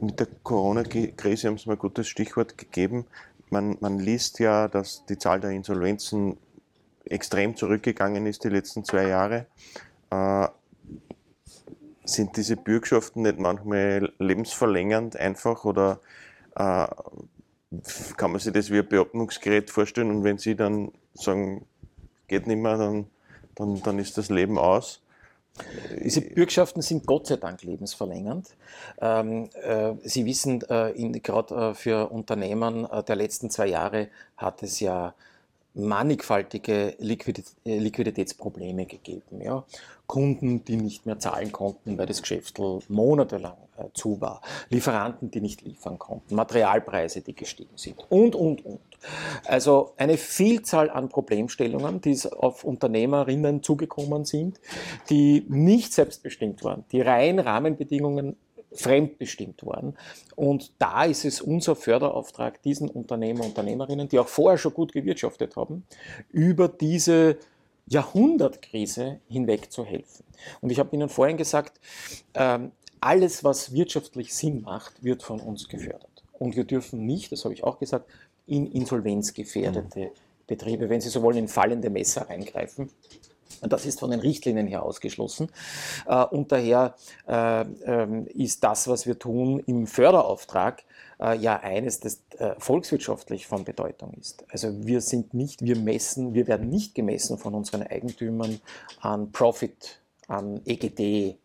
mit 0.01 0.19
der 0.19 0.27
Corona-Krise 0.43 1.47
haben 1.47 1.57
Sie 1.57 1.67
mal 1.67 1.73
ein 1.73 1.79
gutes 1.79 2.07
Stichwort 2.07 2.57
gegeben. 2.57 3.05
Man, 3.49 3.77
man, 3.79 3.99
liest 3.99 4.39
ja, 4.39 4.67
dass 4.67 5.05
die 5.05 5.17
Zahl 5.17 5.39
der 5.39 5.51
Insolvenzen 5.51 6.37
extrem 7.05 7.55
zurückgegangen 7.55 8.25
ist 8.25 8.43
die 8.43 8.49
letzten 8.49 8.83
zwei 8.83 9.07
Jahre. 9.07 9.47
Äh, 10.09 10.47
sind 12.05 12.35
diese 12.35 12.57
Bürgschaften 12.57 13.21
nicht 13.21 13.39
manchmal 13.39 14.11
lebensverlängernd 14.19 15.15
einfach 15.15 15.63
oder 15.63 15.99
äh, 16.55 16.87
kann 18.17 18.31
man 18.31 18.39
sich 18.39 18.53
das 18.53 18.69
wie 18.69 18.79
ein 18.79 18.87
Beatmungsgerät 18.87 19.69
vorstellen 19.69 20.11
und 20.11 20.23
wenn 20.23 20.37
Sie 20.37 20.55
dann 20.55 20.91
sagen, 21.13 21.65
geht 22.27 22.45
nicht 22.47 22.61
mehr, 22.61 22.77
dann, 22.77 23.07
dann, 23.55 23.81
dann 23.81 23.99
ist 23.99 24.17
das 24.17 24.29
Leben 24.29 24.57
aus? 24.57 25.01
Diese 26.03 26.21
Bürgschaften 26.21 26.81
sind 26.81 27.05
Gott 27.05 27.27
sei 27.27 27.37
Dank 27.37 27.61
lebensverlängernd. 27.61 28.55
Ähm, 28.99 29.49
äh, 29.61 29.93
Sie 30.03 30.25
wissen, 30.25 30.63
äh, 30.67 31.19
gerade 31.19 31.55
äh, 31.55 31.73
für 31.75 32.09
Unternehmen 32.09 32.85
äh, 32.89 33.03
der 33.03 33.15
letzten 33.15 33.51
zwei 33.51 33.67
Jahre 33.67 34.07
hat 34.35 34.63
es 34.63 34.79
ja 34.79 35.13
mannigfaltige 35.73 36.99
äh, 36.99 37.77
Liquiditätsprobleme 37.77 38.85
gegeben. 38.85 39.41
Ja. 39.41 39.65
Kunden, 40.05 40.63
die 40.65 40.75
nicht 40.75 41.05
mehr 41.05 41.17
zahlen 41.19 41.51
konnten, 41.51 41.97
weil 41.97 42.05
das 42.05 42.21
Geschäft 42.21 42.59
monatelang 42.89 43.57
äh, 43.77 43.85
zu 43.93 44.19
war, 44.21 44.41
Lieferanten, 44.69 45.31
die 45.31 45.41
nicht 45.41 45.61
liefern 45.61 45.97
konnten, 45.97 46.35
Materialpreise, 46.35 47.21
die 47.21 47.33
gestiegen 47.33 47.75
sind 47.77 47.95
und, 48.09 48.35
und, 48.35 48.65
und. 48.65 48.79
Also 49.45 49.93
eine 49.97 50.17
Vielzahl 50.17 50.89
an 50.89 51.09
Problemstellungen, 51.09 52.01
die 52.01 52.17
auf 52.37 52.63
Unternehmerinnen 52.63 53.63
zugekommen 53.63 54.25
sind, 54.25 54.59
die 55.09 55.45
nicht 55.49 55.93
selbstbestimmt 55.93 56.63
waren, 56.63 56.85
die 56.91 57.01
rein 57.01 57.39
Rahmenbedingungen 57.39 58.35
fremdbestimmt 58.75 59.65
waren. 59.65 59.97
Und 60.35 60.71
da 60.79 61.03
ist 61.03 61.25
es 61.25 61.41
unser 61.41 61.75
Förderauftrag, 61.75 62.61
diesen 62.63 62.89
Unternehmer, 62.89 63.45
Unternehmerinnen, 63.45 64.07
die 64.07 64.19
auch 64.19 64.27
vorher 64.27 64.57
schon 64.57 64.73
gut 64.73 64.93
gewirtschaftet 64.93 65.55
haben, 65.55 65.85
über 66.31 66.67
diese 66.67 67.37
Jahrhundertkrise 67.87 69.19
hinweg 69.27 69.71
zu 69.71 69.85
helfen. 69.85 70.23
Und 70.61 70.71
ich 70.71 70.79
habe 70.79 70.95
Ihnen 70.95 71.09
vorhin 71.09 71.37
gesagt, 71.37 71.79
ähm, 72.33 72.71
alles, 72.99 73.43
was 73.43 73.73
wirtschaftlich 73.73 74.33
Sinn 74.33 74.61
macht, 74.61 75.03
wird 75.03 75.23
von 75.23 75.41
uns 75.41 75.67
gefördert. 75.67 76.23
Und 76.39 76.55
wir 76.55 76.63
dürfen 76.63 77.05
nicht, 77.05 77.31
das 77.31 77.43
habe 77.43 77.53
ich 77.53 77.63
auch 77.63 77.79
gesagt, 77.79 78.09
in 78.47 78.65
insolvenzgefährdete 78.67 80.11
Betriebe, 80.47 80.89
wenn 80.89 81.01
Sie 81.01 81.09
so 81.09 81.21
wollen, 81.21 81.37
in 81.37 81.47
fallende 81.47 81.89
Messer 81.89 82.29
eingreifen. 82.29 82.89
Und 83.63 83.71
das 83.71 83.85
ist 83.85 84.01
von 84.01 84.11
den 84.11 84.19
Richtlinien 84.19 84.67
her 84.67 84.83
ausgeschlossen. 84.83 85.47
Äh, 86.05 86.25
und 86.25 86.51
daher 86.51 86.95
äh, 87.27 87.61
ähm, 87.85 88.27
ist 88.27 88.63
das, 88.63 88.89
was 88.89 89.07
wir 89.07 89.17
tun 89.17 89.63
im 89.65 89.87
Förderauftrag, 89.87 90.83
äh, 91.19 91.37
ja 91.37 91.59
eines, 91.61 91.99
das 92.01 92.21
volkswirtschaftlich 92.57 93.47
von 93.47 93.63
Bedeutung 93.63 94.13
ist. 94.19 94.43
Also 94.51 94.85
wir 94.85 95.01
sind 95.01 95.33
nicht, 95.33 95.63
wir 95.63 95.77
messen, 95.77 96.33
wir 96.33 96.47
werden 96.47 96.69
nicht 96.69 96.95
gemessen 96.95 97.37
von 97.37 97.53
unseren 97.53 97.83
Eigentümern 97.83 98.59
an 98.99 99.31
Profit, 99.31 100.01
an 100.27 100.59
EGD. 100.65 101.37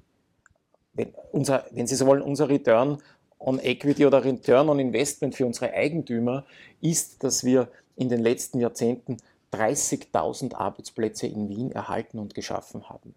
Wenn, 0.94 1.14
unser, 1.30 1.66
wenn 1.70 1.86
Sie 1.86 1.94
so 1.94 2.06
wollen, 2.06 2.22
unser 2.22 2.48
Return 2.48 3.02
on 3.38 3.60
Equity 3.60 4.06
oder 4.06 4.24
Return 4.24 4.70
on 4.70 4.80
Investment 4.80 5.34
für 5.34 5.46
unsere 5.46 5.72
Eigentümer 5.74 6.46
ist, 6.80 7.22
dass 7.22 7.44
wir 7.44 7.68
in 7.94 8.08
den 8.08 8.20
letzten 8.20 8.60
Jahrzehnten 8.60 9.18
30.000 9.52 10.54
Arbeitsplätze 10.54 11.26
in 11.26 11.48
Wien 11.48 11.72
erhalten 11.72 12.18
und 12.18 12.34
geschaffen 12.34 12.88
haben. 12.88 13.14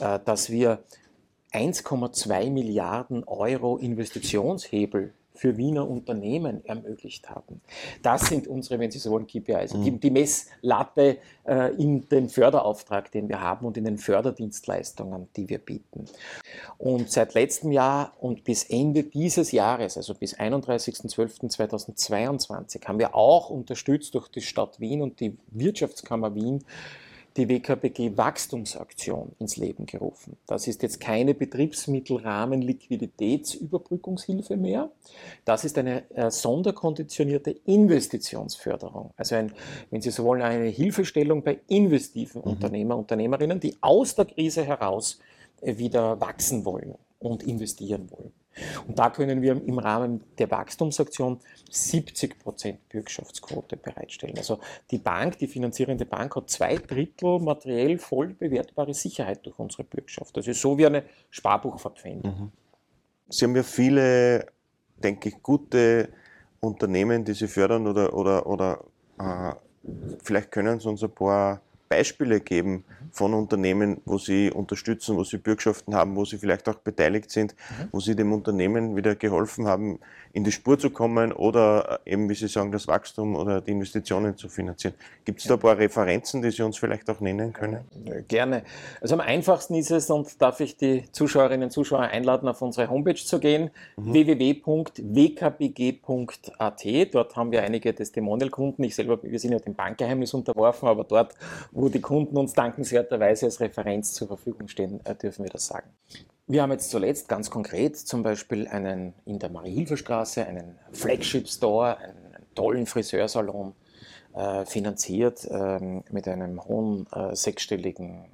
Äh, 0.00 0.20
dass 0.24 0.50
wir 0.50 0.84
1,2 1.52 2.50
Milliarden 2.50 3.24
Euro 3.24 3.76
Investitionshebel 3.76 5.14
für 5.36 5.56
Wiener 5.56 5.88
Unternehmen 5.88 6.64
ermöglicht 6.64 7.30
haben. 7.30 7.60
Das 8.02 8.26
sind 8.26 8.46
unsere, 8.46 8.78
wenn 8.78 8.90
Sie 8.90 8.98
so 8.98 9.10
wollen, 9.10 9.26
KPIs. 9.26 9.72
Mhm. 9.74 9.84
Die, 9.84 9.98
die, 9.98 10.10
Messlatte 10.10 11.16
äh, 11.46 11.74
in 11.74 12.06
den 12.08 12.28
Förderauftrag, 12.28 13.10
den 13.12 13.28
wir 13.28 13.40
haben 13.40 13.66
und 13.66 13.76
in 13.76 13.84
den 13.84 13.98
Förderdienstleistungen, 13.98 15.28
die 15.36 15.48
wir 15.48 15.58
bieten. 15.58 16.06
Und 16.78 17.10
seit 17.10 17.34
letztem 17.34 17.72
Jahr 17.72 18.14
und 18.20 18.44
bis 18.44 18.62
Ende 18.64 19.02
dieses 19.04 19.52
Jahres, 19.52 19.96
also 19.96 20.14
bis 20.14 20.38
31.12.2022, 20.38 22.86
haben 22.86 22.98
wir 22.98 23.14
auch 23.14 23.48
unterstützt 23.50 24.14
durch 24.14 24.28
die 24.28 24.42
Stadt 24.42 24.80
Wien 24.80 25.02
und 25.02 25.20
die 25.20 25.36
Wirtschaftskammer 25.48 26.34
Wien 26.34 26.64
die 27.36 27.48
WKBG 27.48 28.16
Wachstumsaktion 28.16 29.32
ins 29.38 29.56
Leben 29.56 29.86
gerufen. 29.86 30.36
Das 30.46 30.66
ist 30.66 30.82
jetzt 30.82 31.00
keine 31.00 31.34
Betriebsmittelrahmen 31.34 32.62
Liquiditätsüberbrückungshilfe 32.62 34.56
mehr. 34.56 34.90
Das 35.44 35.64
ist 35.64 35.76
eine 35.78 36.08
äh, 36.10 36.30
sonderkonditionierte 36.30 37.50
Investitionsförderung. 37.50 39.12
Also 39.16 39.34
ein, 39.34 39.52
wenn 39.90 40.00
Sie 40.00 40.10
so 40.10 40.24
wollen, 40.24 40.42
eine 40.42 40.68
Hilfestellung 40.68 41.42
bei 41.42 41.58
investiven 41.68 42.42
mhm. 42.42 42.52
Unternehmer, 42.52 42.96
Unternehmerinnen, 42.96 43.60
die 43.60 43.76
aus 43.80 44.14
der 44.14 44.24
Krise 44.24 44.64
heraus 44.64 45.18
äh, 45.60 45.76
wieder 45.78 46.20
wachsen 46.20 46.64
wollen 46.64 46.94
und 47.18 47.42
investieren 47.42 48.10
wollen. 48.10 48.32
Und 48.86 48.98
da 48.98 49.10
können 49.10 49.42
wir 49.42 49.52
im 49.52 49.78
Rahmen 49.78 50.24
der 50.38 50.50
Wachstumsaktion 50.50 51.40
70 51.70 52.38
Prozent 52.38 52.88
Bürgschaftsquote 52.88 53.76
bereitstellen. 53.76 54.36
Also 54.38 54.60
die 54.90 54.98
Bank, 54.98 55.38
die 55.38 55.46
finanzierende 55.46 56.06
Bank, 56.06 56.36
hat 56.36 56.50
zwei 56.50 56.76
Drittel 56.76 57.38
materiell 57.38 57.98
voll 57.98 58.28
bewertbare 58.28 58.94
Sicherheit 58.94 59.44
durch 59.44 59.58
unsere 59.58 59.84
Bürgschaft. 59.84 60.36
Ist 60.36 60.60
so 60.60 60.78
wie 60.78 60.86
eine 60.86 61.04
Sparbuchverpfändung. 61.30 62.40
Mhm. 62.40 62.52
Sie 63.28 63.44
haben 63.44 63.56
ja 63.56 63.62
viele, 63.62 64.46
denke 65.02 65.28
ich, 65.28 65.42
gute 65.42 66.10
Unternehmen, 66.60 67.24
die 67.24 67.34
Sie 67.34 67.48
fördern 67.48 67.86
oder, 67.86 68.14
oder, 68.14 68.46
oder 68.46 68.84
äh, 69.18 69.54
vielleicht 70.22 70.50
können 70.50 70.80
Sie 70.80 70.88
uns 70.88 71.02
ein 71.02 71.10
paar 71.10 71.60
Beispiele 71.88 72.40
geben 72.40 72.84
von 73.12 73.34
Unternehmen, 73.34 74.00
wo 74.04 74.18
Sie 74.18 74.50
unterstützen, 74.50 75.16
wo 75.16 75.24
Sie 75.24 75.38
Bürgschaften 75.38 75.94
haben, 75.94 76.16
wo 76.16 76.24
Sie 76.24 76.38
vielleicht 76.38 76.68
auch 76.68 76.76
beteiligt 76.76 77.30
sind, 77.30 77.54
mhm. 77.54 77.88
wo 77.92 78.00
Sie 78.00 78.14
dem 78.14 78.32
Unternehmen 78.32 78.96
wieder 78.96 79.14
geholfen 79.14 79.66
haben, 79.66 80.00
in 80.32 80.44
die 80.44 80.52
Spur 80.52 80.78
zu 80.78 80.90
kommen 80.90 81.32
oder 81.32 82.00
eben, 82.04 82.28
wie 82.28 82.34
Sie 82.34 82.48
sagen, 82.48 82.70
das 82.70 82.86
Wachstum 82.88 83.36
oder 83.36 83.62
die 83.62 83.70
Investitionen 83.70 84.36
zu 84.36 84.50
finanzieren. 84.50 84.94
Gibt 85.24 85.40
es 85.40 85.46
da 85.46 85.54
ein 85.54 85.60
paar 85.60 85.78
Referenzen, 85.78 86.42
die 86.42 86.50
Sie 86.50 86.62
uns 86.62 86.76
vielleicht 86.76 87.08
auch 87.08 87.20
nennen 87.20 87.54
können? 87.54 87.80
Gerne. 88.28 88.64
Also 89.00 89.14
am 89.14 89.20
einfachsten 89.20 89.74
ist 89.76 89.90
es, 89.90 90.10
und 90.10 90.42
darf 90.42 90.60
ich 90.60 90.76
die 90.76 91.04
Zuschauerinnen 91.10 91.64
und 91.64 91.70
Zuschauer 91.70 92.02
einladen, 92.02 92.48
auf 92.48 92.60
unsere 92.60 92.90
Homepage 92.90 93.14
zu 93.14 93.38
gehen, 93.40 93.70
mhm. 93.96 94.12
www.wkbg.at. 94.12 95.04
Dort 97.14 97.36
haben 97.36 97.50
wir 97.52 97.62
einige 97.62 97.94
Testimonialkunden. 97.94 98.84
Ich 98.84 98.94
selber, 98.94 99.18
wir 99.22 99.38
sind 99.38 99.52
ja 99.52 99.58
dem 99.58 99.74
Bankgeheimnis 99.74 100.34
unterworfen, 100.34 100.86
aber 100.88 101.04
dort 101.04 101.34
wo 101.76 101.90
die 101.90 102.00
Kunden 102.00 102.38
uns 102.38 102.54
dankenswerterweise 102.54 103.46
als 103.46 103.60
Referenz 103.60 104.14
zur 104.14 104.28
Verfügung 104.28 104.66
stehen, 104.66 105.04
äh, 105.04 105.14
dürfen 105.14 105.44
wir 105.44 105.50
das 105.50 105.66
sagen. 105.66 105.90
Wir 106.46 106.62
haben 106.62 106.72
jetzt 106.72 106.90
zuletzt 106.90 107.28
ganz 107.28 107.50
konkret 107.50 107.96
zum 107.98 108.22
Beispiel 108.22 108.66
einen 108.66 109.12
in 109.26 109.38
der 109.38 109.50
Marie-Hilfer-Straße, 109.50 110.46
einen 110.46 110.78
Flagship-Store, 110.92 111.98
einen, 111.98 112.16
tollen 112.54 112.86
Friseursalon 112.86 113.74
äh, 114.34 114.64
finanziert 114.64 115.46
ähm, 115.50 116.02
mit 116.10 116.26
einem 116.26 116.64
hohen 116.64 117.06
äh, 117.12 117.36
sechsstelligen 117.36 118.24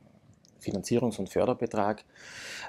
Finanzierungs- 0.62 1.18
und 1.18 1.28
Förderbetrag. 1.28 2.04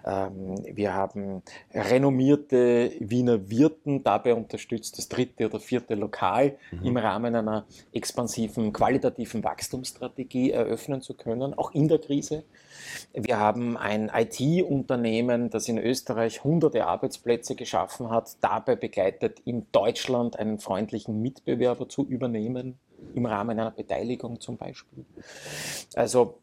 Ähm, 0.06 0.56
wir 0.76 0.94
haben 0.94 1.44
renommierte 1.74 2.92
Wiener 3.00 3.50
Wirten 3.50 4.04
dabei 4.04 4.34
unterstützt, 4.34 4.98
das 4.98 5.08
dritte 5.08 5.46
oder 5.46 5.60
vierte 5.60 5.96
Lokal 5.96 6.58
mhm. 6.72 6.86
im 6.86 6.98
Rahmen 6.98 7.36
einer 7.36 7.66
expansiven, 7.92 8.74
qualitativen 8.74 9.44
Wachstumsstrategie 9.44 10.52
eröffnen 10.52 11.02
zu 11.02 11.14
können, 11.14 11.54
auch 11.54 11.74
in 11.74 11.88
der 11.88 12.00
Krise. 12.00 12.44
Wir 13.14 13.40
haben 13.40 13.78
ein 13.78 14.12
IT-Unternehmen, 14.14 15.50
das 15.50 15.68
in 15.68 15.78
Österreich 15.78 16.44
hunderte 16.44 16.86
Arbeitsplätze 16.86 17.56
geschaffen 17.56 18.10
hat, 18.10 18.38
dabei 18.42 18.76
begleitet, 18.76 19.40
in 19.46 19.68
Deutschland 19.72 20.38
einen 20.38 20.60
freundlichen 20.60 21.22
Mitbewerber 21.22 21.88
zu 21.88 22.06
übernehmen, 22.06 22.80
im 23.14 23.26
Rahmen 23.26 23.60
einer 23.60 23.72
Beteiligung 23.72 24.40
zum 24.40 24.58
Beispiel. 24.58 25.06
Also 25.96 26.40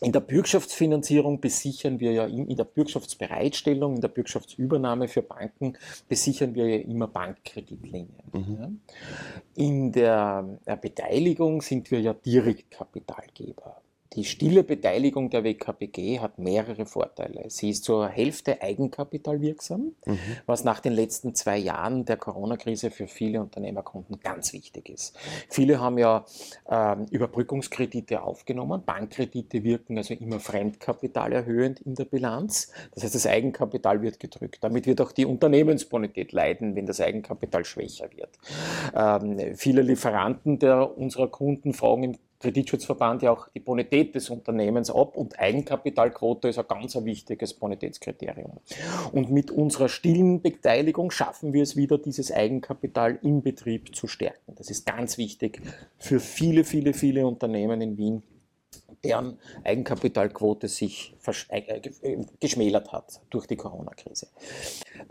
in 0.00 0.12
der 0.12 0.20
Bürgschaftsfinanzierung 0.20 1.40
besichern 1.40 2.00
wir 2.00 2.12
ja 2.12 2.26
in 2.26 2.56
der 2.56 2.64
Bürgschaftsbereitstellung, 2.64 3.94
in 3.94 4.00
der 4.00 4.08
Bürgschaftsübernahme 4.08 5.08
für 5.08 5.22
Banken 5.22 5.78
besichern 6.08 6.54
wir 6.54 6.68
ja 6.68 6.82
immer 6.82 7.06
Bankkreditlinien. 7.06 8.08
Mhm. 8.32 8.80
In 9.54 9.92
der 9.92 10.58
Beteiligung 10.80 11.62
sind 11.62 11.90
wir 11.90 12.00
ja 12.00 12.12
Direktkapitalgeber. 12.12 13.80
Die 14.14 14.24
stille 14.24 14.62
Beteiligung 14.62 15.30
der 15.30 15.42
WKBG 15.42 16.20
hat 16.20 16.38
mehrere 16.38 16.86
Vorteile. 16.86 17.44
Sie 17.48 17.70
ist 17.70 17.84
zur 17.84 18.08
Hälfte 18.08 18.62
eigenkapitalwirksam, 18.62 19.92
mhm. 20.06 20.18
was 20.46 20.62
nach 20.62 20.80
den 20.80 20.92
letzten 20.92 21.34
zwei 21.34 21.58
Jahren 21.58 22.04
der 22.04 22.16
Corona-Krise 22.16 22.90
für 22.90 23.08
viele 23.08 23.40
Unternehmerkunden 23.40 24.20
ganz 24.20 24.52
wichtig 24.52 24.88
ist. 24.88 25.16
Viele 25.48 25.80
haben 25.80 25.98
ja 25.98 26.24
äh, 26.68 26.96
Überbrückungskredite 27.10 28.22
aufgenommen. 28.22 28.82
Bankkredite 28.84 29.64
wirken 29.64 29.98
also 29.98 30.14
immer 30.14 30.38
fremdkapitalerhöhend 30.38 31.80
in 31.80 31.94
der 31.94 32.04
Bilanz. 32.04 32.72
Das 32.94 33.02
heißt, 33.02 33.14
das 33.14 33.26
Eigenkapital 33.26 34.02
wird 34.02 34.20
gedrückt. 34.20 34.58
Damit 34.62 34.86
wird 34.86 35.00
auch 35.00 35.12
die 35.12 35.26
Unternehmensbonität 35.26 36.32
leiden, 36.32 36.76
wenn 36.76 36.86
das 36.86 37.00
Eigenkapital 37.00 37.64
schwächer 37.64 38.08
wird. 38.14 38.38
Ähm, 38.94 39.56
viele 39.56 39.82
Lieferanten 39.82 40.58
der, 40.58 40.96
unserer 40.96 41.28
Kunden 41.28 41.72
fragen 41.72 42.04
im 42.04 42.16
Kreditschutzverband 42.44 43.22
ja 43.22 43.30
auch 43.32 43.48
die 43.48 43.60
Bonität 43.60 44.14
des 44.14 44.28
Unternehmens 44.28 44.90
ab 44.90 45.16
und 45.16 45.38
Eigenkapitalquote 45.40 46.48
ist 46.48 46.58
ein 46.58 46.66
ganz 46.68 46.94
wichtiges 47.02 47.54
Bonitätskriterium. 47.54 48.58
Und 49.12 49.30
mit 49.30 49.50
unserer 49.50 49.88
stillen 49.88 50.42
Beteiligung 50.42 51.10
schaffen 51.10 51.54
wir 51.54 51.62
es 51.62 51.74
wieder, 51.74 51.96
dieses 51.96 52.30
Eigenkapital 52.30 53.18
im 53.22 53.40
Betrieb 53.40 53.96
zu 53.96 54.06
stärken. 54.06 54.54
Das 54.56 54.68
ist 54.68 54.84
ganz 54.84 55.16
wichtig 55.16 55.62
für 55.96 56.20
viele, 56.20 56.64
viele, 56.64 56.92
viele 56.92 57.26
Unternehmen 57.26 57.80
in 57.80 57.96
Wien, 57.96 58.22
deren 59.02 59.38
Eigenkapitalquote 59.64 60.68
sich 60.68 61.13
geschmälert 62.40 62.92
hat 62.92 63.20
durch 63.30 63.46
die 63.46 63.56
Corona-Krise. 63.56 64.28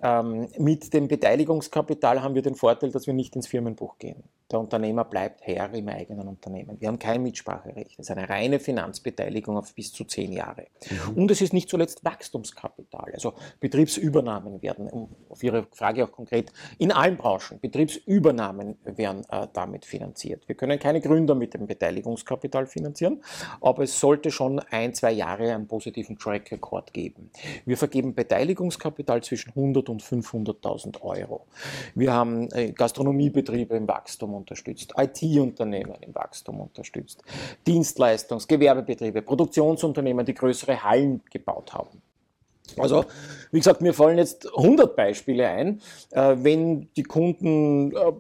Ähm, 0.02 0.48
mit 0.58 0.94
dem 0.94 1.08
Beteiligungskapital 1.08 2.22
haben 2.22 2.36
wir 2.36 2.42
den 2.42 2.56
Vorteil, 2.56 2.92
dass 2.92 3.08
wir 3.08 3.14
nicht 3.14 3.36
ins 3.36 3.48
Firmenbuch 3.48 3.98
gehen. 3.98 4.24
Der 4.54 4.60
Unternehmer 4.60 5.04
bleibt 5.04 5.42
Herr 5.48 5.74
im 5.74 5.88
eigenen 5.88 6.28
Unternehmen. 6.28 6.80
Wir 6.80 6.88
haben 6.88 7.00
kein 7.00 7.24
Mitspracherecht. 7.24 7.94
Es 7.94 8.08
ist 8.08 8.12
eine 8.12 8.30
reine 8.30 8.60
Finanzbeteiligung 8.60 9.58
auf 9.58 9.74
bis 9.74 9.92
zu 9.92 10.04
zehn 10.04 10.32
Jahre. 10.32 10.68
Mhm. 10.92 11.24
Und 11.24 11.32
es 11.32 11.42
ist 11.42 11.54
nicht 11.54 11.70
zuletzt 11.70 12.06
Wachstumskapital. 12.06 13.12
Also 13.14 13.34
Betriebsübernahmen 13.60 14.62
werden, 14.62 14.90
um 14.90 15.10
auf 15.30 15.42
Ihre 15.42 15.66
Frage 15.72 16.04
auch 16.04 16.12
konkret, 16.12 16.54
in 16.78 16.92
allen 16.92 17.18
Branchen, 17.18 17.60
Betriebsübernahmen 17.60 18.78
werden 18.84 19.26
äh, 19.30 19.48
damit 19.54 19.86
finanziert. 19.86 20.48
Wir 20.48 20.56
können 20.56 20.78
keine 20.78 21.02
Gründer 21.02 21.34
mit 21.34 21.56
dem 21.56 21.66
Beteiligungskapital 21.66 22.68
finanzieren, 22.68 23.24
aber 23.60 23.84
es 23.84 24.00
sollte 24.00 24.30
schon 24.30 24.60
ein, 24.60 24.94
zwei 24.94 25.14
Jahre 25.14 25.52
einen 25.52 25.66
positiven 26.04 26.18
Track 26.18 26.52
Record 26.52 26.94
geben. 26.94 27.30
Wir 27.66 27.78
vergeben 27.78 28.14
Beteiligungskapital 28.14 29.24
zwischen 29.24 29.50
100 29.50 29.90
und 29.90 30.04
500.000 30.04 31.02
Euro. 31.02 31.46
Wir 31.96 32.14
haben 32.14 32.50
äh, 32.52 32.72
Gastronomiebetriebe 32.72 33.76
im 33.76 33.88
Wachstum 33.88 34.34
unterstützt, 34.34 34.94
IT-Unternehmen 34.98 35.96
im 36.02 36.14
Wachstum 36.14 36.60
unterstützt, 36.60 37.24
Dienstleistungs-, 37.66 38.48
Gewerbebetriebe, 38.48 39.22
Produktionsunternehmen, 39.22 40.26
die 40.26 40.34
größere 40.34 40.84
Hallen 40.84 41.22
gebaut 41.32 41.74
haben. 41.74 42.02
Also, 42.78 43.06
wie 43.52 43.60
gesagt, 43.60 43.82
mir 43.82 43.94
fallen 43.94 44.18
jetzt 44.18 44.48
100 44.56 44.96
Beispiele 44.96 45.48
ein. 45.48 45.82
Äh, 46.12 46.38
wenn 46.40 46.90
die 46.96 47.04
Kunden 47.04 47.92
äh, 47.92 48.14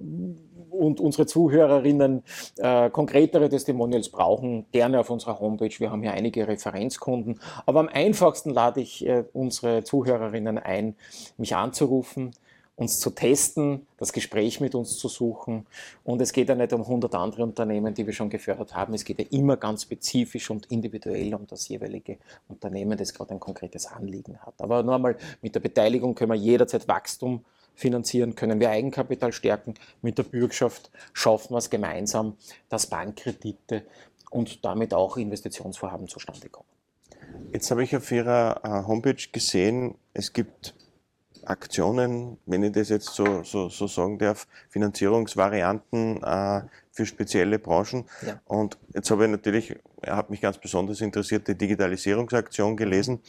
und 0.73 0.99
unsere 0.99 1.25
Zuhörerinnen 1.25 2.23
äh, 2.57 2.89
konkretere 2.89 3.49
Testimonials 3.49 4.09
brauchen, 4.09 4.65
gerne 4.71 4.99
auf 4.99 5.09
unserer 5.09 5.39
Homepage. 5.39 5.73
Wir 5.79 5.91
haben 5.91 6.01
hier 6.01 6.13
einige 6.13 6.47
Referenzkunden. 6.47 7.39
Aber 7.65 7.79
am 7.79 7.89
einfachsten 7.89 8.49
lade 8.49 8.81
ich 8.81 9.05
äh, 9.05 9.23
unsere 9.33 9.83
Zuhörerinnen 9.83 10.57
ein, 10.57 10.95
mich 11.37 11.55
anzurufen 11.55 12.31
uns 12.75 12.99
zu 12.99 13.11
testen, 13.11 13.85
das 13.97 14.13
Gespräch 14.13 14.59
mit 14.59 14.73
uns 14.73 14.97
zu 14.97 15.07
suchen. 15.07 15.67
Und 16.03 16.21
es 16.21 16.33
geht 16.33 16.49
ja 16.49 16.55
nicht 16.55 16.73
um 16.73 16.81
100 16.81 17.13
andere 17.13 17.43
Unternehmen, 17.43 17.93
die 17.93 18.05
wir 18.05 18.13
schon 18.13 18.29
gefördert 18.29 18.75
haben. 18.75 18.93
Es 18.95 19.05
geht 19.05 19.19
ja 19.19 19.25
immer 19.29 19.57
ganz 19.57 19.83
spezifisch 19.83 20.49
und 20.49 20.65
individuell 20.71 21.35
um 21.35 21.45
das 21.45 21.67
jeweilige 21.67 22.17
Unternehmen, 22.47 22.97
das 22.97 23.13
gerade 23.13 23.31
ein 23.31 23.39
konkretes 23.39 23.85
Anliegen 23.85 24.39
hat. 24.39 24.55
Aber 24.57 24.81
nur 24.81 24.95
einmal, 24.95 25.17
mit 25.41 25.53
der 25.53 25.59
Beteiligung 25.59 26.15
können 26.15 26.31
wir 26.31 26.37
jederzeit 26.37 26.87
Wachstum 26.87 27.45
finanzieren, 27.75 28.35
können 28.35 28.59
wir 28.59 28.69
Eigenkapital 28.69 29.31
stärken. 29.33 29.75
Mit 30.01 30.17
der 30.17 30.23
Bürgschaft 30.23 30.91
schaffen 31.13 31.53
wir 31.53 31.57
es 31.57 31.69
gemeinsam, 31.69 32.37
dass 32.69 32.87
Bankkredite 32.87 33.83
und 34.29 34.65
damit 34.65 34.93
auch 34.93 35.17
Investitionsvorhaben 35.17 36.07
zustande 36.07 36.49
kommen. 36.49 36.67
Jetzt 37.51 37.69
habe 37.71 37.83
ich 37.83 37.95
auf 37.95 38.11
Ihrer 38.11 38.61
äh, 38.63 38.87
Homepage 38.87 39.15
gesehen, 39.31 39.95
es 40.13 40.33
gibt 40.33 40.73
Aktionen, 41.45 42.37
wenn 42.45 42.63
ich 42.63 42.71
das 42.71 42.89
jetzt 42.89 43.09
so, 43.09 43.43
so, 43.43 43.69
so 43.69 43.87
sagen 43.87 44.17
darf, 44.17 44.47
Finanzierungsvarianten 44.69 46.21
äh, 46.23 46.61
für 46.91 47.05
spezielle 47.05 47.59
Branchen. 47.59 48.05
Ja. 48.25 48.39
Und 48.45 48.77
jetzt 48.93 49.09
habe 49.11 49.25
ich 49.25 49.31
natürlich, 49.31 49.75
er 50.01 50.15
hat 50.15 50.29
mich 50.29 50.41
ganz 50.41 50.57
besonders 50.57 51.01
interessiert, 51.01 51.47
die 51.47 51.55
Digitalisierungsaktion 51.55 52.77
gelesen. 52.77 53.19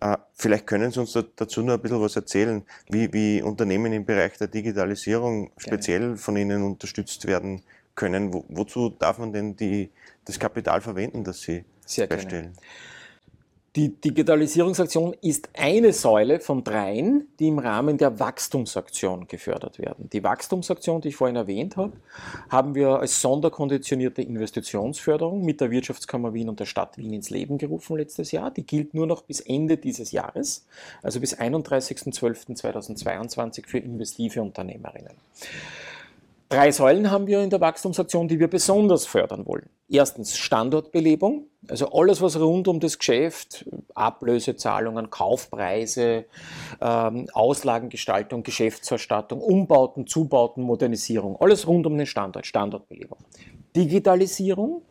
Äh, 0.00 0.16
vielleicht 0.34 0.66
können 0.66 0.90
Sie 0.90 1.00
uns 1.00 1.12
da, 1.12 1.22
dazu 1.34 1.62
noch 1.62 1.74
ein 1.74 1.80
bisschen 1.80 2.00
was 2.00 2.16
erzählen, 2.16 2.62
wie, 2.90 3.12
wie 3.12 3.42
Unternehmen 3.42 3.92
im 3.92 4.04
Bereich 4.04 4.36
der 4.38 4.48
Digitalisierung 4.48 5.50
speziell 5.56 6.00
Gerne. 6.00 6.16
von 6.16 6.36
Ihnen 6.36 6.62
unterstützt 6.62 7.26
werden 7.26 7.62
können. 7.94 8.32
Wo, 8.32 8.44
wozu 8.48 8.90
darf 8.90 9.18
man 9.18 9.32
denn 9.32 9.56
die, 9.56 9.90
das 10.24 10.38
Kapital 10.38 10.80
verwenden, 10.80 11.24
das 11.24 11.40
Sie 11.40 11.64
Sehr 11.86 12.06
beistellen? 12.06 12.52
Gerne. 12.52 12.95
Die 13.76 13.90
Digitalisierungsaktion 13.90 15.14
ist 15.20 15.50
eine 15.52 15.92
Säule 15.92 16.40
von 16.40 16.64
dreien, 16.64 17.28
die 17.38 17.48
im 17.48 17.58
Rahmen 17.58 17.98
der 17.98 18.18
Wachstumsaktion 18.18 19.28
gefördert 19.28 19.78
werden. 19.78 20.08
Die 20.10 20.24
Wachstumsaktion, 20.24 21.02
die 21.02 21.08
ich 21.08 21.16
vorhin 21.16 21.36
erwähnt 21.36 21.76
habe, 21.76 21.92
haben 22.48 22.74
wir 22.74 23.00
als 23.00 23.20
sonderkonditionierte 23.20 24.22
Investitionsförderung 24.22 25.44
mit 25.44 25.60
der 25.60 25.70
Wirtschaftskammer 25.70 26.32
Wien 26.32 26.48
und 26.48 26.58
der 26.58 26.64
Stadt 26.64 26.96
Wien 26.96 27.12
ins 27.12 27.28
Leben 27.28 27.58
gerufen 27.58 27.98
letztes 27.98 28.32
Jahr. 28.32 28.50
Die 28.50 28.64
gilt 28.64 28.94
nur 28.94 29.06
noch 29.06 29.20
bis 29.20 29.40
Ende 29.40 29.76
dieses 29.76 30.10
Jahres, 30.10 30.64
also 31.02 31.20
bis 31.20 31.36
31.12.2022 31.36 33.66
für 33.66 33.76
investive 33.76 34.40
Unternehmerinnen. 34.40 35.12
Drei 36.48 36.70
Säulen 36.70 37.10
haben 37.10 37.26
wir 37.26 37.42
in 37.42 37.50
der 37.50 37.60
Wachstumsaktion, 37.60 38.28
die 38.28 38.38
wir 38.38 38.48
besonders 38.48 39.04
fördern 39.04 39.46
wollen. 39.46 39.68
Erstens 39.88 40.36
Standortbelebung, 40.36 41.46
also 41.68 41.90
alles, 41.90 42.22
was 42.22 42.38
rund 42.38 42.68
um 42.68 42.78
das 42.78 42.98
Geschäft, 42.98 43.68
Ablösezahlungen, 43.94 45.10
Kaufpreise, 45.10 46.26
ähm, 46.80 47.26
Auslagengestaltung, 47.32 48.44
Geschäftserstattung, 48.44 49.40
Umbauten, 49.40 50.06
Zubauten, 50.06 50.62
Modernisierung, 50.62 51.36
alles 51.40 51.66
rund 51.66 51.84
um 51.86 51.96
den 51.96 52.06
Standort, 52.06 52.46
Standortbelebung. 52.46 53.18
Digitalisierung, 53.74 54.82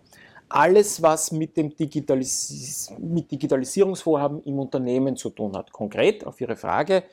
alles, 0.50 1.02
was 1.02 1.32
mit 1.32 1.56
dem 1.56 1.76
Digitalis 1.76 2.94
mit 3.00 3.32
Digitalisierungsvorhaben 3.32 4.44
im 4.44 4.60
Unternehmen 4.60 5.16
zu 5.16 5.30
tun 5.30 5.56
hat. 5.56 5.72
Konkret 5.72 6.26
auf 6.26 6.40
Ihre 6.42 6.58
Frage, 6.58 7.04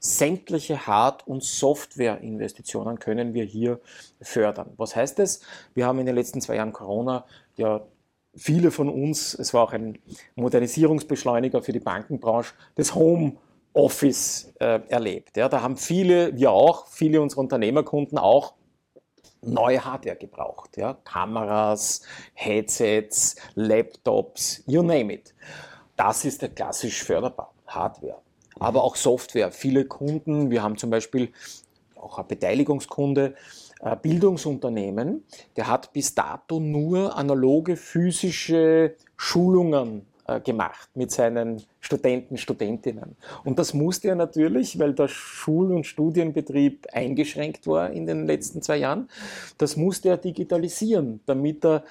sämtliche 0.00 0.86
Hard- 0.86 1.26
und 1.26 1.42
Softwareinvestitionen 1.42 2.98
können 2.98 3.34
wir 3.34 3.44
hier 3.44 3.80
fördern. 4.20 4.72
Was 4.76 4.94
heißt 4.94 5.18
das? 5.18 5.40
Wir 5.74 5.86
haben 5.86 5.98
in 5.98 6.06
den 6.06 6.14
letzten 6.14 6.40
zwei 6.40 6.56
Jahren 6.56 6.72
Corona 6.72 7.24
ja 7.56 7.82
viele 8.34 8.70
von 8.70 8.88
uns, 8.88 9.34
es 9.34 9.52
war 9.54 9.64
auch 9.64 9.72
ein 9.72 9.98
Modernisierungsbeschleuniger 10.36 11.62
für 11.62 11.72
die 11.72 11.80
Bankenbranche, 11.80 12.54
das 12.76 12.94
Home 12.94 13.36
Office 13.72 14.52
äh, 14.60 14.80
erlebt. 14.88 15.36
Ja, 15.36 15.48
da 15.48 15.62
haben 15.62 15.76
viele, 15.76 16.36
wir 16.36 16.50
auch, 16.50 16.86
viele 16.88 17.20
unserer 17.20 17.40
Unternehmerkunden 17.40 18.18
auch 18.18 18.54
neue 19.42 19.84
Hardware 19.84 20.16
gebraucht. 20.16 20.76
Ja? 20.76 20.94
Kameras, 21.04 22.02
Headsets, 22.34 23.36
Laptops, 23.54 24.62
you 24.66 24.82
name 24.82 25.12
it. 25.12 25.34
Das 25.96 26.24
ist 26.24 26.42
der 26.42 26.50
klassisch 26.50 27.02
förderbar, 27.02 27.52
Hardware 27.66 28.20
aber 28.58 28.84
auch 28.84 28.96
Software. 28.96 29.50
Viele 29.50 29.84
Kunden, 29.84 30.50
wir 30.50 30.62
haben 30.62 30.76
zum 30.76 30.90
Beispiel 30.90 31.30
auch 31.96 32.18
ein 32.18 32.26
Beteiligungskunde, 32.26 33.34
äh, 33.80 33.96
Bildungsunternehmen, 33.96 35.24
der 35.56 35.68
hat 35.68 35.92
bis 35.92 36.14
dato 36.14 36.60
nur 36.60 37.16
analoge 37.16 37.76
physische 37.76 38.94
Schulungen 39.16 40.06
gemacht 40.44 40.90
mit 40.94 41.10
seinen 41.10 41.62
Studenten, 41.80 42.36
Studentinnen. 42.36 43.16
Und 43.44 43.58
das 43.58 43.72
musste 43.72 44.08
er 44.08 44.14
natürlich, 44.14 44.78
weil 44.78 44.92
der 44.92 45.08
Schul- 45.08 45.72
und 45.72 45.86
Studienbetrieb 45.86 46.86
eingeschränkt 46.92 47.66
war 47.66 47.90
in 47.90 48.06
den 48.06 48.26
letzten 48.26 48.60
zwei 48.60 48.76
Jahren, 48.76 49.08
das 49.56 49.76
musste 49.76 50.10
er 50.10 50.18
digitalisieren, 50.18 51.20
damit 51.24 51.64
er 51.64 51.84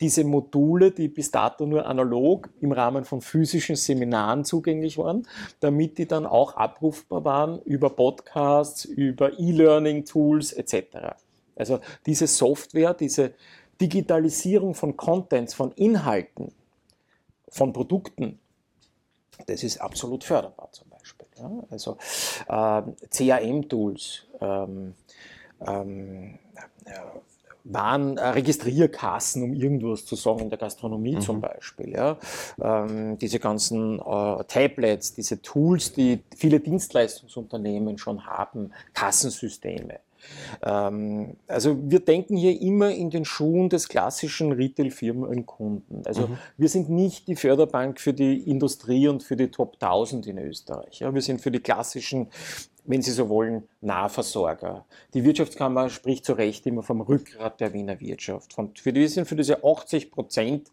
diese 0.00 0.22
Module, 0.22 0.92
die 0.92 1.08
bis 1.08 1.32
dato 1.32 1.66
nur 1.66 1.84
analog 1.86 2.50
im 2.60 2.70
Rahmen 2.70 3.04
von 3.04 3.20
physischen 3.20 3.74
Seminaren 3.74 4.44
zugänglich 4.44 4.96
waren, 4.96 5.26
damit 5.58 5.98
die 5.98 6.06
dann 6.06 6.24
auch 6.24 6.54
abrufbar 6.54 7.24
waren 7.24 7.60
über 7.62 7.90
Podcasts, 7.90 8.84
über 8.84 9.38
E-Learning-Tools 9.40 10.52
etc. 10.52 11.16
Also 11.56 11.80
diese 12.06 12.28
Software, 12.28 12.94
diese 12.94 13.32
Digitalisierung 13.80 14.74
von 14.74 14.96
Contents, 14.96 15.54
von 15.54 15.72
Inhalten, 15.72 16.52
von 17.52 17.72
Produkten, 17.72 18.40
das 19.46 19.62
ist 19.62 19.78
absolut 19.80 20.24
förderbar 20.24 20.72
zum 20.72 20.88
Beispiel. 20.88 21.26
Ja? 21.36 21.50
Also 21.70 21.98
äh, 22.48 22.82
CRM-Tools, 23.08 24.26
ähm, 24.40 24.94
ähm, 25.66 26.38
waren 27.64 28.16
äh, 28.18 28.28
Registrierkassen, 28.28 29.42
um 29.42 29.54
irgendwas 29.54 30.04
zu 30.04 30.16
sagen, 30.16 30.40
in 30.40 30.50
der 30.50 30.58
Gastronomie 30.58 31.16
mhm. 31.16 31.20
zum 31.20 31.40
Beispiel. 31.40 31.90
Ja? 31.90 32.18
Ähm, 32.60 33.18
diese 33.18 33.38
ganzen 33.38 33.98
äh, 33.98 34.44
Tablets, 34.44 35.14
diese 35.14 35.40
Tools, 35.42 35.92
die 35.92 36.20
viele 36.36 36.60
Dienstleistungsunternehmen 36.60 37.98
schon 37.98 38.26
haben, 38.26 38.72
Kassensysteme. 38.94 40.00
Ähm, 40.62 41.36
also 41.46 41.76
wir 41.82 42.00
denken 42.00 42.36
hier 42.36 42.60
immer 42.60 42.90
in 42.90 43.10
den 43.10 43.24
Schuhen 43.24 43.68
des 43.68 43.88
klassischen 43.88 44.52
Retail-Firmenkunden. 44.52 46.06
Also 46.06 46.28
mhm. 46.28 46.38
wir 46.56 46.68
sind 46.68 46.90
nicht 46.90 47.28
die 47.28 47.36
Förderbank 47.36 48.00
für 48.00 48.12
die 48.12 48.38
Industrie 48.48 49.08
und 49.08 49.22
für 49.22 49.36
die 49.36 49.48
Top 49.48 49.74
1000 49.80 50.26
in 50.26 50.38
Österreich. 50.38 51.00
Ja, 51.00 51.12
wir 51.12 51.22
sind 51.22 51.40
für 51.40 51.50
die 51.50 51.60
klassischen 51.60 52.28
wenn 52.84 53.02
Sie 53.02 53.12
so 53.12 53.28
wollen, 53.28 53.68
Nahversorger. 53.80 54.84
Die 55.14 55.24
Wirtschaftskammer 55.24 55.88
spricht 55.88 56.24
zu 56.24 56.32
Recht 56.32 56.66
immer 56.66 56.82
vom 56.82 57.00
Rückgrat 57.00 57.60
der 57.60 57.72
Wiener 57.72 58.00
Wirtschaft. 58.00 58.56
Für 58.78 58.92
die 58.92 59.06
sind 59.06 59.26
für 59.26 59.36
diese 59.36 59.64
80 59.64 60.10
Prozent 60.10 60.70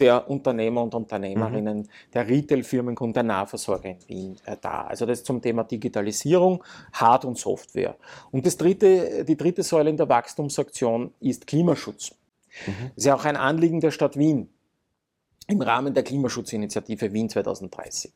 der 0.00 0.30
Unternehmer 0.30 0.82
und 0.82 0.94
Unternehmerinnen, 0.94 1.78
mhm. 1.78 1.88
der 2.14 2.28
Retail-Firmenkunden, 2.28 3.14
der 3.14 3.22
Nahversorger 3.24 3.88
in 3.88 4.08
Wien 4.08 4.36
äh, 4.44 4.56
da. 4.60 4.82
Also 4.82 5.06
das 5.06 5.24
zum 5.24 5.42
Thema 5.42 5.64
Digitalisierung, 5.64 6.62
Hard- 6.92 7.24
und 7.24 7.36
Software. 7.36 7.96
Und 8.30 8.46
das 8.46 8.56
dritte, 8.56 9.24
die 9.24 9.36
dritte 9.36 9.62
Säule 9.62 9.90
in 9.90 9.96
der 9.96 10.08
Wachstumsaktion 10.08 11.12
ist 11.20 11.46
Klimaschutz. 11.46 12.12
Mhm. 12.66 12.72
Das 12.94 12.96
ist 12.96 13.04
ja 13.06 13.14
auch 13.14 13.24
ein 13.24 13.36
Anliegen 13.36 13.80
der 13.80 13.90
Stadt 13.90 14.16
Wien. 14.16 14.48
Im 15.48 15.62
Rahmen 15.62 15.94
der 15.94 16.02
Klimaschutzinitiative 16.02 17.12
Wien 17.12 17.30
2030. 17.30 18.12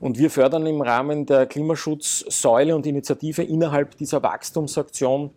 Und 0.00 0.18
wir 0.18 0.30
fördern 0.30 0.66
im 0.66 0.80
Rahmen 0.80 1.26
der 1.26 1.46
Klimaschutzsäule 1.46 2.74
und 2.74 2.86
Initiative 2.86 3.42
innerhalb 3.42 3.96
dieser 3.98 4.22
Wachstumsaktion 4.22 5.30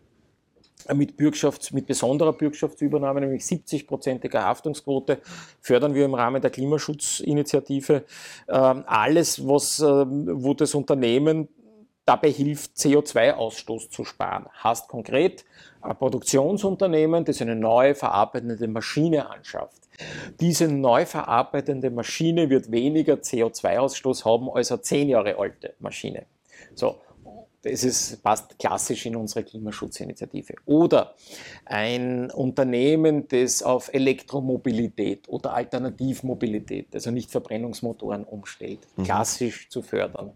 mit, 0.93 1.17
Bürgschafts-, 1.17 1.73
mit 1.73 1.85
besonderer 1.85 2.31
Bürgschaftsübernahme, 2.31 3.19
nämlich 3.19 3.43
70-prozentiger 3.43 4.41
Haftungsquote, 4.41 5.19
fördern 5.59 5.93
wir 5.93 6.05
im 6.05 6.13
Rahmen 6.13 6.41
der 6.41 6.49
Klimaschutzinitiative 6.49 8.05
äh, 8.47 8.53
alles, 8.53 9.45
was, 9.45 9.81
äh, 9.81 9.85
wo 9.85 10.53
das 10.53 10.73
Unternehmen 10.73 11.49
dabei 12.05 12.31
hilft, 12.31 12.77
CO2-Ausstoß 12.77 13.89
zu 13.89 14.05
sparen. 14.05 14.47
Heißt 14.63 14.87
konkret, 14.87 15.43
ein 15.81 15.97
Produktionsunternehmen, 15.97 17.25
das 17.25 17.41
eine 17.41 17.55
neu 17.55 17.93
verarbeitende 17.95 18.67
Maschine 18.69 19.29
anschafft. 19.29 19.82
Diese 20.39 20.67
neu 20.67 21.05
verarbeitende 21.05 21.89
Maschine 21.89 22.49
wird 22.49 22.71
weniger 22.71 23.15
CO2-Ausstoß 23.15 24.25
haben 24.25 24.49
als 24.49 24.71
eine 24.71 24.81
zehn 24.81 25.09
Jahre 25.09 25.37
alte 25.37 25.73
Maschine. 25.79 26.25
So, 26.75 27.01
das 27.63 27.83
ist, 27.85 28.21
passt 28.21 28.59
klassisch 28.59 29.05
in 29.05 29.15
unsere 29.15 29.43
Klimaschutzinitiative. 29.43 30.55
Oder 30.65 31.15
ein 31.65 32.29
Unternehmen, 32.29 33.27
das 33.29 33.63
auf 33.63 33.93
Elektromobilität 33.93 35.29
oder 35.29 35.53
Alternativmobilität, 35.53 36.93
also 36.93 37.11
nicht 37.11 37.31
Verbrennungsmotoren 37.31 38.25
umstellt, 38.25 38.79
mhm. 38.97 39.03
klassisch 39.03 39.69
zu 39.69 39.81
fördern. 39.81 40.33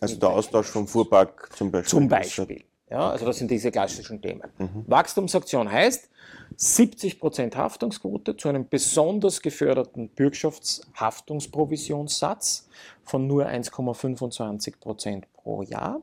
Also 0.00 0.16
der 0.16 0.30
Austausch 0.30 0.68
vom 0.68 0.88
Fuhrpark 0.88 1.50
zum 1.54 1.70
Beispiel. 1.70 1.90
Zum 1.90 2.08
Beispiel. 2.08 2.64
Ja, 2.90 3.10
also 3.10 3.24
das 3.24 3.38
sind 3.38 3.50
diese 3.50 3.70
klassischen 3.70 4.20
Themen. 4.20 4.42
Mhm. 4.58 4.84
Wachstumsaktion 4.88 5.70
heißt 5.70 6.10
70% 6.58 7.54
Haftungsquote 7.54 8.36
zu 8.36 8.48
einem 8.48 8.68
besonders 8.68 9.40
geförderten 9.40 10.08
Bürgschaftshaftungsprovisionssatz 10.08 12.68
von 13.04 13.28
nur 13.28 13.46
1,25% 13.46 15.22
pro 15.32 15.62
Jahr 15.62 16.02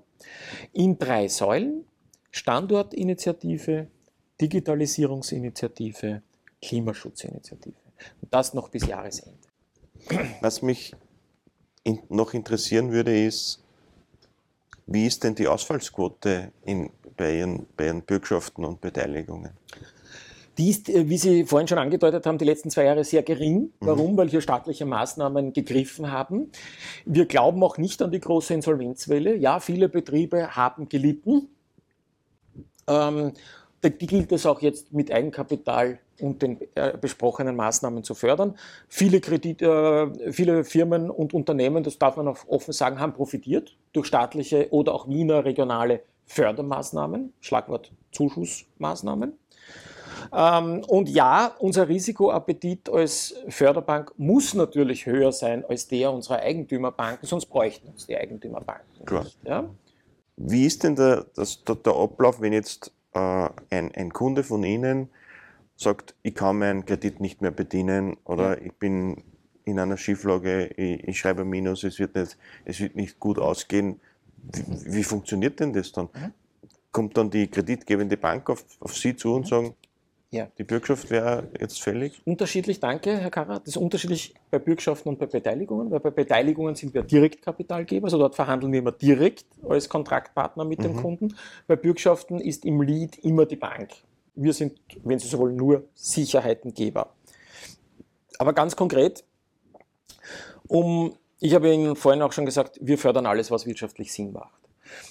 in 0.74 0.98
drei 0.98 1.28
Säulen. 1.28 1.86
Standortinitiative, 2.32 3.88
Digitalisierungsinitiative, 4.40 6.22
Klimaschutzinitiative. 6.62 7.76
Und 8.22 8.34
das 8.34 8.54
noch 8.54 8.70
bis 8.70 8.86
Jahresende. 8.86 9.40
Was 10.42 10.62
mich 10.62 10.94
noch 12.10 12.34
interessieren 12.34 12.92
würde, 12.92 13.26
ist, 13.26 13.64
wie 14.88 15.06
ist 15.06 15.24
denn 15.24 15.36
die 15.36 15.48
Ausfallsquote 15.48 16.52
in, 16.66 16.90
bei, 17.16 17.38
Ihren, 17.38 17.68
bei 17.76 17.88
Ihren 17.88 18.02
Bürgschaften 18.02 18.66
und 18.66 18.82
Beteiligungen? 18.82 19.52
Die 20.58 20.70
ist, 20.70 20.90
äh, 20.90 21.08
wie 21.08 21.18
Sie 21.18 21.46
vorhin 21.46 21.68
schon 21.68 21.78
angedeutet 21.78 22.26
haben, 22.26 22.38
die 22.38 22.46
letzten 22.46 22.72
zwei 22.72 22.86
Jahre 22.86 23.04
sehr 23.04 23.22
gering. 23.22 23.60
Mhm. 23.60 23.72
Warum? 23.80 24.14
Mhm. 24.14 24.18
Weil 24.18 24.30
hier 24.30 24.42
staatliche 24.42 24.86
Maßnahmen 24.86 25.54
gegriffen 25.54 26.12
haben. 26.12 26.52
Wir 27.06 27.26
glauben 27.26 27.62
auch 27.64 27.78
nicht 27.78 28.02
an 28.02 28.12
die 28.12 28.20
große 28.20 28.54
Insolvenzwelle. 28.54 29.36
Ja, 29.36 29.60
viele 29.60 29.90
Betriebe 29.90 30.56
haben 30.56 30.90
gelitten. 30.90 31.50
Ähm, 32.88 33.34
die 33.84 34.08
gilt 34.08 34.32
es 34.32 34.46
auch 34.46 34.62
jetzt 34.62 34.94
mit 34.94 35.12
Eigenkapital 35.12 36.00
und 36.22 36.42
den 36.42 36.60
äh, 36.76 36.98
besprochenen 37.00 37.56
Maßnahmen 37.56 38.04
zu 38.04 38.16
fördern. 38.16 38.58
Viele, 38.88 39.20
Kredit, 39.22 39.62
äh, 39.62 40.32
viele 40.32 40.64
Firmen 40.64 41.10
und 41.10 41.34
Unternehmen, 41.34 41.84
das 41.84 41.98
darf 41.98 42.18
man 42.18 42.28
auch 42.28 42.38
offen 42.48 42.74
sagen, 42.74 43.00
haben 43.00 43.14
profitiert 43.14 43.76
durch 43.94 44.08
staatliche 44.08 44.68
oder 44.72 44.94
auch 44.94 45.08
Wiener 45.08 45.46
regionale 45.46 46.02
Fördermaßnahmen, 46.26 47.34
Schlagwort 47.40 47.92
Zuschussmaßnahmen. 48.12 49.34
Ähm, 50.34 50.84
und 50.88 51.10
ja, 51.10 51.56
unser 51.60 51.88
Risikoappetit 51.88 52.90
als 52.90 53.36
Förderbank 53.48 54.14
muss 54.18 54.54
natürlich 54.54 55.06
höher 55.06 55.32
sein 55.32 55.64
als 55.66 55.88
der 55.88 56.12
unserer 56.12 56.40
Eigentümerbanken, 56.40 57.28
sonst 57.28 57.46
bräuchten 57.46 57.90
uns 57.90 58.08
die 58.08 58.18
Eigentümerbanken 58.18 59.06
Klar. 59.06 59.24
nicht. 59.24 59.38
Ja? 59.46 59.70
Wie 60.36 60.66
ist 60.66 60.84
denn 60.84 60.96
der, 60.96 61.26
das, 61.36 61.64
der, 61.64 61.76
der 61.76 61.96
Ablauf, 61.96 62.42
wenn 62.42 62.54
jetzt 62.54 62.92
äh, 63.14 63.50
ein, 63.70 63.92
ein 63.96 64.12
Kunde 64.12 64.44
von 64.44 64.64
Ihnen 64.64 65.10
sagt, 65.78 66.16
ich 66.24 66.36
kann 66.36 66.58
meinen 66.60 66.86
Kredit 66.86 67.20
nicht 67.22 67.42
mehr 67.42 67.52
bedienen 67.52 68.18
oder 68.26 68.58
ja. 68.58 68.66
ich 68.66 68.74
bin 68.74 69.24
in 69.64 69.80
einer 69.80 69.98
Schieflage, 69.98 70.68
ich, 70.76 71.08
ich, 71.08 71.20
schreibe 71.20 71.42
ein 71.42 71.50
Minus, 71.50 71.84
es 71.84 72.00
wird 72.00 72.16
nicht, 72.16 72.38
es 72.66 72.80
wird 72.80 72.96
nicht 72.96 73.20
gut 73.20 73.38
ausgehen. 73.38 74.00
Wie, 74.38 74.96
wie 74.96 75.04
funktioniert 75.04 75.60
denn 75.60 75.74
das 75.74 75.92
dann? 75.92 76.10
Mhm. 76.14 76.34
Kommt 76.92 77.18
dann 77.18 77.30
die 77.30 77.48
kreditgebende 77.48 78.18
Bank 78.18 78.50
auf, 78.50 78.66
auf 78.80 78.96
Sie 78.96 79.16
zu 79.16 79.34
und 79.34 79.42
mhm. 79.42 79.50
sagen, 79.50 79.76
ja. 80.30 80.50
Die 80.58 80.64
Bürgschaft 80.64 81.10
wäre 81.10 81.48
jetzt 81.58 81.82
fällig? 81.82 82.22
Unterschiedlich, 82.26 82.82
danke, 82.82 83.18
Herr 83.18 83.32
Karrat. 83.32 83.62
Das 83.62 83.70
ist 83.70 83.78
unterschiedlich 83.78 84.36
bei 84.52 84.60
Bürgschaften 84.60 85.08
und 85.08 85.20
bei 85.20 85.26
Beteiligungen, 85.26 85.90
weil 85.90 86.02
bei 86.02 86.10
Beteiligungen 86.10 86.76
sind 86.76 86.94
wir 86.94 87.04
Direktkapitalgeber, 87.04 88.06
also 88.06 88.18
dort 88.18 88.36
verhandeln 88.36 88.74
wir 88.74 88.80
immer 88.80 88.92
direkt 88.92 89.46
als 89.70 89.88
Kontraktpartner 89.88 90.66
mit 90.66 90.80
mhm. 90.80 90.84
dem 90.84 90.96
Kunden. 90.98 91.36
Bei 91.66 91.78
Bürgschaften 91.78 92.42
ist 92.42 92.66
im 92.66 92.82
Lead 92.82 93.18
immer 93.20 93.46
die 93.46 93.56
Bank. 93.56 93.90
Wir 94.38 94.54
sind, 94.54 94.80
wenn 95.04 95.20
Sie 95.20 95.28
so 95.28 95.40
wollen, 95.40 95.56
nur 95.56 95.84
Sicherheitengeber. 95.96 97.14
Aber 98.40 98.54
ganz 98.54 98.76
konkret, 98.76 99.24
um, 100.68 101.16
ich 101.40 101.54
habe 101.54 101.74
Ihnen 101.74 101.96
vorhin 101.96 102.22
auch 102.22 102.32
schon 102.32 102.46
gesagt, 102.46 102.80
wir 102.82 102.98
fördern 102.98 103.26
alles, 103.26 103.52
was 103.52 103.66
wirtschaftlich 103.66 104.14
Sinn 104.14 104.32
macht. 104.32 104.54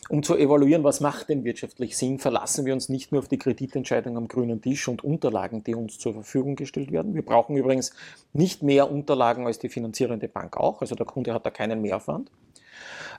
Um 0.08 0.22
zu 0.22 0.36
evaluieren, 0.36 0.84
was 0.84 1.00
macht 1.00 1.28
denn 1.28 1.44
wirtschaftlich 1.44 1.96
Sinn, 1.96 2.18
verlassen 2.18 2.64
wir 2.64 2.72
uns 2.72 2.88
nicht 2.88 3.12
nur 3.12 3.20
auf 3.20 3.28
die 3.28 3.38
Kreditentscheidung 3.38 4.16
am 4.16 4.28
grünen 4.28 4.62
Tisch 4.62 4.88
und 4.88 5.04
Unterlagen, 5.04 5.64
die 5.64 5.74
uns 5.74 5.98
zur 5.98 6.14
Verfügung 6.14 6.56
gestellt 6.56 6.92
werden. 6.92 7.14
Wir 7.14 7.24
brauchen 7.24 7.56
übrigens 7.56 7.92
nicht 8.32 8.62
mehr 8.62 8.90
Unterlagen 8.90 9.46
als 9.46 9.58
die 9.58 9.68
finanzierende 9.68 10.28
Bank 10.28 10.56
auch, 10.56 10.80
also 10.80 10.94
der 10.94 11.06
Kunde 11.06 11.34
hat 11.34 11.44
da 11.44 11.50
keinen 11.50 11.82
Mehraufwand. 11.82 12.30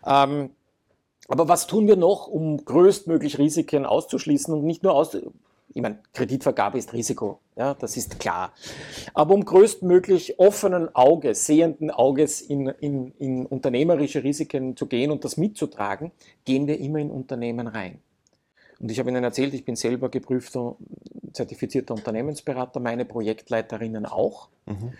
Ähm, 0.05 0.51
aber 1.27 1.49
was 1.49 1.67
tun 1.67 1.87
wir 1.87 1.97
noch, 1.97 2.27
um 2.27 2.63
größtmöglich 2.63 3.37
Risiken 3.37 3.85
auszuschließen 3.85 4.53
und 4.53 4.63
nicht 4.63 4.83
nur 4.83 4.93
aus, 4.93 5.17
ich 5.73 5.81
meine, 5.81 5.99
Kreditvergabe 6.13 6.77
ist 6.77 6.93
Risiko, 6.93 7.39
ja, 7.55 7.73
das 7.73 7.97
ist 7.97 8.19
klar. 8.19 8.53
Aber 9.13 9.33
um 9.33 9.45
größtmöglich 9.45 10.39
offenen 10.39 10.93
Auges, 10.95 11.45
sehenden 11.45 11.91
Auges 11.91 12.41
in, 12.41 12.67
in, 12.67 13.11
in 13.19 13.45
unternehmerische 13.45 14.23
Risiken 14.23 14.75
zu 14.75 14.87
gehen 14.87 15.11
und 15.11 15.23
das 15.23 15.37
mitzutragen, 15.37 16.11
gehen 16.45 16.67
wir 16.67 16.79
immer 16.79 16.99
in 16.99 17.11
Unternehmen 17.11 17.67
rein. 17.67 17.99
Und 18.79 18.91
ich 18.91 18.99
habe 18.99 19.09
Ihnen 19.09 19.23
erzählt, 19.23 19.53
ich 19.53 19.65
bin 19.65 19.75
selber 19.75 20.09
geprüfter, 20.09 20.75
zertifizierter 21.33 21.93
Unternehmensberater, 21.93 22.79
meine 22.79 23.05
Projektleiterinnen 23.05 24.05
auch. 24.05 24.49
Mhm. 24.65 24.93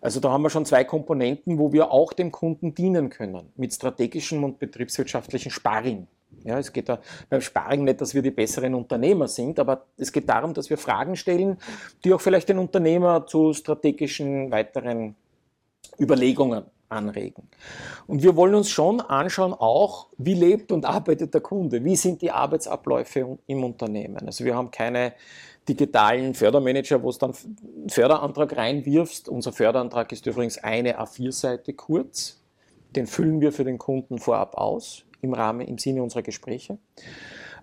Also 0.00 0.20
da 0.20 0.30
haben 0.30 0.42
wir 0.42 0.50
schon 0.50 0.64
zwei 0.64 0.84
Komponenten, 0.84 1.58
wo 1.58 1.72
wir 1.72 1.90
auch 1.90 2.14
dem 2.14 2.32
Kunden 2.32 2.74
dienen 2.74 3.10
können, 3.10 3.52
mit 3.56 3.74
strategischem 3.74 4.42
und 4.42 4.58
betriebswirtschaftlichen 4.58 5.50
Sparring. 5.50 6.06
Ja, 6.44 6.58
es 6.58 6.72
geht 6.72 6.88
da 6.88 7.00
beim 7.28 7.40
Sparring 7.40 7.84
nicht, 7.84 8.00
dass 8.00 8.14
wir 8.14 8.22
die 8.22 8.30
besseren 8.30 8.74
Unternehmer 8.74 9.28
sind, 9.28 9.58
aber 9.58 9.86
es 9.96 10.10
geht 10.10 10.28
darum, 10.28 10.54
dass 10.54 10.70
wir 10.70 10.78
Fragen 10.78 11.16
stellen, 11.16 11.58
die 12.04 12.12
auch 12.14 12.20
vielleicht 12.20 12.48
den 12.48 12.58
Unternehmer 12.58 13.26
zu 13.26 13.52
strategischen 13.52 14.50
weiteren 14.50 15.16
Überlegungen 15.98 16.64
anregen. 16.88 17.48
Und 18.06 18.22
wir 18.22 18.36
wollen 18.36 18.54
uns 18.54 18.70
schon 18.70 19.00
anschauen, 19.00 19.52
auch 19.52 20.08
wie 20.18 20.34
lebt 20.34 20.72
und 20.72 20.84
arbeitet 20.84 21.34
der 21.34 21.40
Kunde, 21.40 21.84
wie 21.84 21.96
sind 21.96 22.22
die 22.22 22.30
Arbeitsabläufe 22.30 23.38
im 23.46 23.64
Unternehmen. 23.64 24.26
Also 24.26 24.44
wir 24.44 24.56
haben 24.56 24.70
keine 24.70 25.12
digitalen 25.68 26.34
Fördermanager, 26.34 27.02
wo 27.02 27.10
es 27.10 27.18
dann 27.18 27.32
einen 27.32 27.90
Förderantrag 27.90 28.56
reinwirfst. 28.56 29.28
Unser 29.28 29.52
Förderantrag 29.52 30.10
ist 30.10 30.26
übrigens 30.26 30.58
eine 30.58 30.98
A4-Seite 30.98 31.74
kurz. 31.74 32.40
Den 32.96 33.06
füllen 33.06 33.40
wir 33.40 33.52
für 33.52 33.64
den 33.64 33.78
Kunden 33.78 34.18
vorab 34.18 34.56
aus 34.56 35.04
im 35.22 35.34
Rahmen, 35.34 35.66
im 35.66 35.78
Sinne 35.78 36.02
unserer 36.02 36.22
Gespräche. 36.22 36.78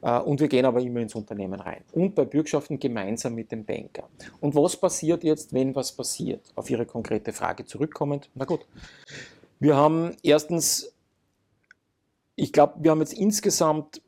Äh, 0.02 0.20
und 0.20 0.40
wir 0.40 0.48
gehen 0.48 0.66
aber 0.66 0.82
immer 0.82 1.00
ins 1.00 1.16
Unternehmen 1.16 1.60
rein. 1.60 1.84
Und 1.94 2.16
bei 2.16 2.26
Bürgschaften 2.26 2.80
gemeinsam 2.80 3.36
mit 3.36 3.52
dem 3.52 3.66
Banker. 3.66 4.10
Und 4.40 4.56
was 4.56 4.78
passiert 4.78 5.24
jetzt, 5.24 5.54
wenn 5.54 5.76
was 5.76 5.92
passiert? 5.92 6.42
Auf 6.56 6.70
Ihre 6.70 6.86
konkrete 6.86 7.34
Frage 7.34 7.66
zurückkommend. 7.66 8.30
Na 8.36 8.46
gut. 8.46 8.66
Wir 9.60 9.76
haben 9.76 10.16
erstens, 10.22 10.94
ich 12.36 12.54
glaube, 12.54 12.76
wir 12.80 12.92
haben 12.92 13.00
jetzt 13.00 13.14
insgesamt 13.14 14.02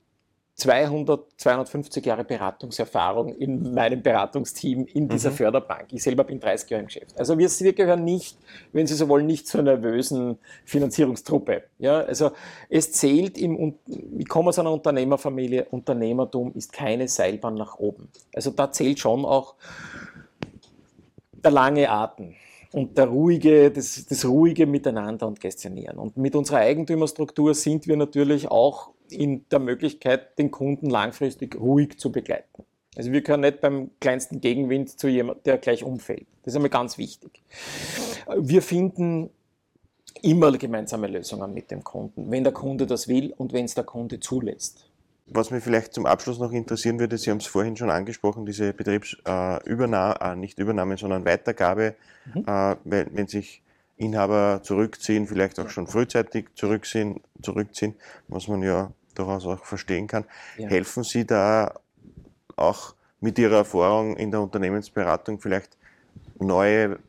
200, 0.59 1.25
250 1.37 2.05
Jahre 2.05 2.23
Beratungserfahrung 2.23 3.33
in 3.35 3.73
meinem 3.73 4.01
Beratungsteam 4.01 4.85
in 4.85 5.07
dieser 5.07 5.31
mhm. 5.31 5.35
Förderbank. 5.35 5.87
Ich 5.91 6.03
selber 6.03 6.23
bin 6.23 6.39
30 6.39 6.69
Jahre 6.69 6.81
im 6.81 6.87
Geschäft. 6.87 7.17
Also 7.17 7.37
wir, 7.37 7.49
wir, 7.49 7.73
gehören 7.73 8.03
nicht, 8.03 8.37
wenn 8.73 8.85
Sie 8.85 8.93
so 8.93 9.07
wollen, 9.07 9.25
nicht 9.25 9.47
zur 9.47 9.61
nervösen 9.63 10.37
Finanzierungstruppe. 10.65 11.63
Ja, 11.79 11.99
also 11.99 12.31
es 12.69 12.91
zählt 12.91 13.37
im, 13.37 13.75
ich 14.17 14.27
komme 14.27 14.49
aus 14.49 14.59
einer 14.59 14.71
Unternehmerfamilie, 14.71 15.65
Unternehmertum 15.71 16.53
ist 16.53 16.73
keine 16.73 17.07
Seilbahn 17.07 17.55
nach 17.55 17.79
oben. 17.79 18.09
Also 18.35 18.51
da 18.51 18.71
zählt 18.71 18.99
schon 18.99 19.25
auch 19.25 19.55
der 21.31 21.51
lange 21.51 21.89
Atem 21.89 22.35
und 22.73 22.97
der 22.97 23.07
ruhige, 23.07 23.71
das, 23.71 24.05
das 24.05 24.25
ruhige 24.25 24.65
Miteinander 24.65 25.25
und 25.25 25.39
Gestionieren. 25.39 25.97
Und 25.97 26.17
mit 26.17 26.35
unserer 26.35 26.57
Eigentümerstruktur 26.57 27.53
sind 27.53 27.87
wir 27.87 27.97
natürlich 27.97 28.49
auch 28.49 28.91
in 29.11 29.45
der 29.49 29.59
Möglichkeit, 29.59 30.37
den 30.37 30.51
Kunden 30.51 30.89
langfristig 30.89 31.59
ruhig 31.59 31.97
zu 31.97 32.11
begleiten. 32.11 32.63
Also 32.95 33.11
wir 33.11 33.23
können 33.23 33.41
nicht 33.41 33.61
beim 33.61 33.91
kleinsten 33.99 34.41
Gegenwind 34.41 34.99
zu 34.99 35.07
jemandem, 35.07 35.43
der 35.43 35.57
gleich 35.57 35.83
umfällt. 35.83 36.27
Das 36.43 36.53
ist 36.53 36.55
einmal 36.55 36.69
ganz 36.69 36.97
wichtig. 36.97 37.43
Wir 38.37 38.61
finden 38.61 39.29
immer 40.21 40.51
gemeinsame 40.57 41.07
Lösungen 41.07 41.53
mit 41.53 41.71
dem 41.71 41.83
Kunden, 41.83 42.29
wenn 42.31 42.43
der 42.43 42.53
Kunde 42.53 42.87
das 42.87 43.07
will 43.07 43.33
und 43.37 43.53
wenn 43.53 43.65
es 43.65 43.75
der 43.75 43.83
Kunde 43.83 44.19
zulässt. 44.19 44.89
Was 45.31 45.51
mich 45.51 45.63
vielleicht 45.63 45.93
zum 45.93 46.07
Abschluss 46.07 46.39
noch 46.39 46.51
interessieren 46.51 46.99
würde, 46.99 47.17
Sie 47.17 47.29
haben 47.29 47.37
es 47.37 47.45
vorhin 47.45 47.77
schon 47.77 47.91
angesprochen, 47.91 48.45
diese 48.45 48.73
Betriebsübernahme, 48.73 50.15
äh, 50.19 50.31
äh, 50.31 50.35
nicht 50.35 50.57
Übernahme, 50.57 50.97
sondern 50.97 51.23
Weitergabe, 51.23 51.95
mhm. 52.33 52.45
äh, 52.47 52.75
wenn, 52.83 53.15
wenn, 53.15 53.27
sich 53.27 53.61
Inhaber 53.95 54.61
zurückziehen, 54.63 55.27
vielleicht 55.27 55.59
auch 55.59 55.69
schon 55.69 55.85
frühzeitig 55.85 56.47
zurückziehen, 56.55 57.21
zurückziehen 57.43 57.95
was 58.27 58.47
man 58.47 58.63
ja 58.63 58.91
durchaus 59.19 59.45
auch 59.45 59.65
verstehen 59.65 60.07
kann. 60.07 60.25
Ja. 60.57 60.69
Helfen 60.69 61.03
Sie 61.03 61.25
da 61.25 61.73
auch 62.55 62.95
mit 63.19 63.37
Ihrer 63.37 63.57
Erfahrung 63.57 64.17
in 64.17 64.31
der 64.31 64.41
Unternehmensberatung 64.41 65.39
vielleicht 65.39 65.77
neue 66.39 66.99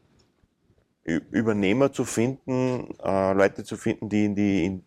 Übernehmer 1.05 1.93
zu 1.93 2.05
finden, 2.05 2.95
äh, 3.03 3.33
Leute 3.33 3.65
zu 3.65 3.77
finden, 3.77 4.09
die 4.09 4.27
in, 4.27 4.35
die 4.35 4.65
in, 4.65 4.85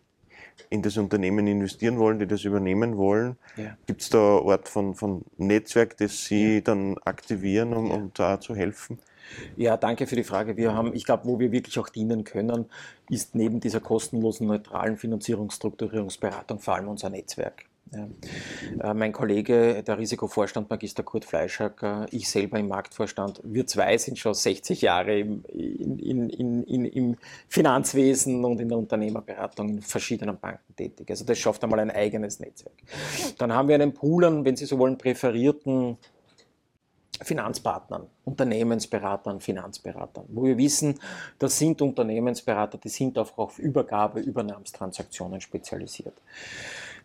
in, 0.70 0.82
das 0.82 0.96
Unternehmen 0.96 1.46
investieren 1.46 1.98
wollen, 1.98 2.18
die 2.18 2.26
das 2.26 2.44
übernehmen 2.44 2.96
wollen. 2.96 3.36
Ja. 3.56 3.76
Gibt 3.86 4.02
es 4.02 4.10
da 4.10 4.38
eine 4.38 4.52
Art 4.52 4.68
von, 4.68 4.94
von 4.94 5.24
Netzwerk, 5.36 5.96
das 5.96 6.24
Sie 6.24 6.56
ja. 6.56 6.60
dann 6.60 6.96
aktivieren, 7.04 7.74
um, 7.74 7.90
um 7.90 8.10
da 8.14 8.40
zu 8.40 8.54
helfen? 8.54 8.98
Ja, 9.56 9.76
danke 9.76 10.06
für 10.06 10.16
die 10.16 10.24
Frage. 10.24 10.56
Wir 10.56 10.74
haben, 10.74 10.94
ich 10.94 11.04
glaube, 11.04 11.26
wo 11.26 11.38
wir 11.38 11.52
wirklich 11.52 11.78
auch 11.78 11.88
dienen 11.88 12.24
können, 12.24 12.66
ist 13.08 13.34
neben 13.34 13.60
dieser 13.60 13.80
kostenlosen, 13.80 14.46
neutralen 14.46 14.96
Finanzierungsstrukturierungsberatung 14.96 16.58
vor 16.58 16.74
allem 16.74 16.88
unser 16.88 17.10
Netzwerk. 17.10 17.66
Ja. 17.94 18.90
Äh, 18.90 18.94
mein 18.94 19.12
Kollege, 19.12 19.82
der 19.82 19.98
Risikovorstand 19.98 20.68
Magister 20.70 21.02
Kurt 21.02 21.24
Fleischhacker, 21.24 22.06
ich 22.10 22.28
selber 22.28 22.58
im 22.58 22.68
Marktvorstand, 22.68 23.40
wir 23.44 23.66
zwei 23.66 23.96
sind 23.98 24.18
schon 24.18 24.34
60 24.34 24.82
Jahre 24.82 25.18
im, 25.18 25.44
in, 25.44 26.28
in, 26.28 26.62
in, 26.64 26.84
im 26.84 27.16
Finanzwesen 27.48 28.44
und 28.44 28.60
in 28.60 28.68
der 28.68 28.78
Unternehmerberatung 28.78 29.68
in 29.68 29.82
verschiedenen 29.82 30.38
Banken 30.38 30.74
tätig. 30.76 31.08
Also 31.10 31.24
das 31.24 31.38
schafft 31.38 31.62
einmal 31.62 31.80
ein 31.80 31.90
eigenes 31.90 32.40
Netzwerk. 32.40 32.74
Dann 33.38 33.52
haben 33.52 33.68
wir 33.68 33.76
einen 33.76 33.94
Pool 33.94 34.24
an, 34.24 34.44
wenn 34.44 34.56
Sie 34.56 34.66
so 34.66 34.78
wollen, 34.78 34.98
präferierten 34.98 35.98
Finanzpartnern, 37.22 38.06
Unternehmensberatern, 38.24 39.40
Finanzberatern, 39.40 40.24
wo 40.28 40.44
wir 40.44 40.58
wissen, 40.58 40.98
das 41.38 41.58
sind 41.58 41.80
Unternehmensberater, 41.80 42.78
die 42.78 42.88
sind 42.88 43.18
auch 43.18 43.36
auf 43.38 43.58
Übergabe, 43.58 44.20
Übernahmstransaktionen 44.20 45.40
spezialisiert. 45.40 46.14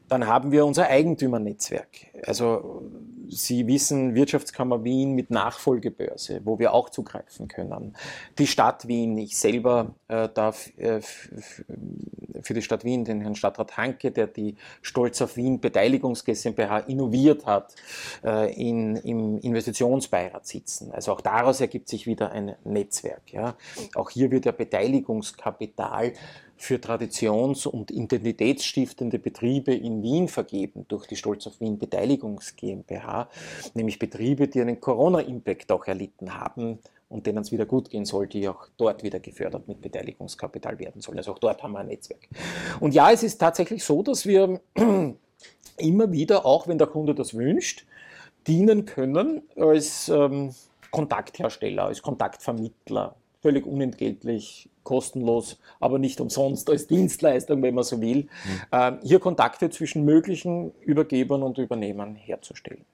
Dann 0.10 0.28
haben 0.28 0.52
wir 0.52 0.65
unser 0.65 0.88
Eigentümernetzwerk. 0.88 1.88
Also 2.26 2.84
Sie 3.32 3.67
wissen, 3.67 4.15
Wirtschaftskammer 4.15 4.84
Wien 4.84 5.13
mit 5.13 5.30
Nachfolgebörse, 5.30 6.41
wo 6.45 6.58
wir 6.58 6.74
auch 6.74 6.89
zugreifen 6.89 7.48
können. 7.48 7.95
Die 8.39 8.48
Stadt 8.48 8.88
Wien, 8.88 9.17
ich 9.19 9.38
selber 9.38 9.93
äh, 10.08 10.28
darf 10.34 10.76
äh, 10.78 11.02
für 12.41 12.54
die 12.54 12.62
Stadt 12.63 12.84
Wien 12.84 13.06
den 13.06 13.22
Herrn 13.22 13.36
Stadtrat 13.36 13.78
Hanke, 13.78 14.12
der 14.12 14.26
die 14.28 14.56
Stolz 14.82 15.22
auf 15.22 15.38
Wien 15.38 15.60
Beteiligungs 15.60 16.26
GmbH 16.26 16.80
innoviert 16.80 17.45
hat, 17.45 17.76
äh, 18.24 18.52
in, 18.54 18.95
im 18.95 19.38
Investitionsbeirat 19.39 20.48
sitzen. 20.48 20.91
Also 20.91 21.12
auch 21.13 21.22
daraus 21.22 21.62
ergibt 21.62 21.88
sich 21.88 22.08
wieder 22.08 22.32
ein 22.32 22.56
Netzwerk. 22.63 23.32
Ja. 23.32 23.56
Auch 23.93 24.10
hier 24.10 24.32
wird 24.32 24.45
ja 24.45 24.52
Beteiligungskapital 24.52 26.13
für 26.60 26.76
traditions- 26.76 27.65
und 27.65 27.89
identitätsstiftende 27.89 29.17
Betriebe 29.17 29.74
in 29.74 30.04
Wien 30.04 30.28
vergeben 30.28 30.86
durch 30.89 31.08
die 31.08 31.15
Stolz 31.15 31.48
auf 31.48 31.62
Wien 31.62 31.80
Beteiligungs 31.80 32.58
GmbH, 32.58 33.30
nämlich 33.74 33.98
Betriebe, 33.98 34.50
die 34.50 34.60
einen 34.60 34.82
Corona-Impact 34.82 35.72
auch 35.72 35.88
erlitten 35.88 36.36
haben 36.38 36.80
und 37.08 37.26
denen 37.26 37.38
es 37.39 37.54
wieder 37.54 37.65
gut 37.65 37.89
gehen 37.89 38.04
soll, 38.04 38.28
die 38.28 38.50
auch 38.50 38.67
dort 38.76 39.04
wieder 39.04 39.22
gefördert 39.22 39.69
mit 39.69 39.80
Beteiligungskapital 39.80 40.78
werden 40.80 41.02
sollen. 41.02 41.17
Also 41.17 41.32
auch 41.32 41.39
dort 41.39 41.63
haben 41.63 41.72
wir 41.72 41.80
ein 41.80 41.88
Netzwerk. 41.88 42.28
Und 42.82 42.93
ja, 42.93 43.10
es 43.10 43.24
ist 43.24 43.38
tatsächlich 43.38 43.86
so, 43.86 44.04
dass 44.04 44.26
wir 44.26 44.60
immer 45.78 46.12
wieder, 46.12 46.45
auch 46.45 46.67
wenn 46.67 46.78
der 46.78 46.88
Kunde 46.88 47.15
das 47.15 47.34
wünscht, 47.36 47.86
dienen 48.48 48.84
können 48.84 49.43
als 49.56 50.10
ähm, 50.10 50.54
Kontakthersteller, 50.91 51.86
als 51.86 52.02
Kontaktvermittler, 52.02 53.15
völlig 53.41 53.65
unentgeltlich, 53.65 54.69
kostenlos, 54.84 55.60
aber 55.80 55.99
nicht 55.99 56.19
umsonst 56.19 56.69
als 56.69 56.88
Dienstleistung, 56.88 57.62
wenn 57.62 57.75
man 57.75 57.84
so 57.84 58.02
will, 58.02 58.28
mhm. 58.71 58.99
hier 59.04 59.19
Kontakte 59.19 59.69
zwischen 59.69 60.04
möglichen 60.04 60.71
Übergebern 60.82 61.43
und 61.43 61.58
Übernehmern 61.58 62.15
herzustellen. 62.15 62.86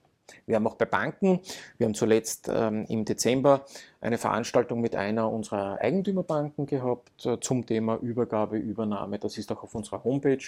Wir 0.46 0.56
haben 0.56 0.66
auch 0.66 0.74
bei 0.74 0.84
Banken, 0.84 1.40
wir 1.78 1.86
haben 1.86 1.94
zuletzt 1.94 2.50
ähm, 2.52 2.84
im 2.88 3.04
Dezember 3.04 3.64
eine 4.00 4.18
Veranstaltung 4.18 4.80
mit 4.80 4.94
einer 4.96 5.30
unserer 5.30 5.80
Eigentümerbanken 5.80 6.66
gehabt 6.66 7.26
äh, 7.26 7.38
zum 7.40 7.66
Thema 7.66 7.96
Übergabe, 7.96 8.56
Übernahme. 8.56 9.18
Das 9.18 9.38
ist 9.38 9.50
auch 9.52 9.62
auf 9.62 9.74
unserer 9.74 10.04
Homepage 10.04 10.44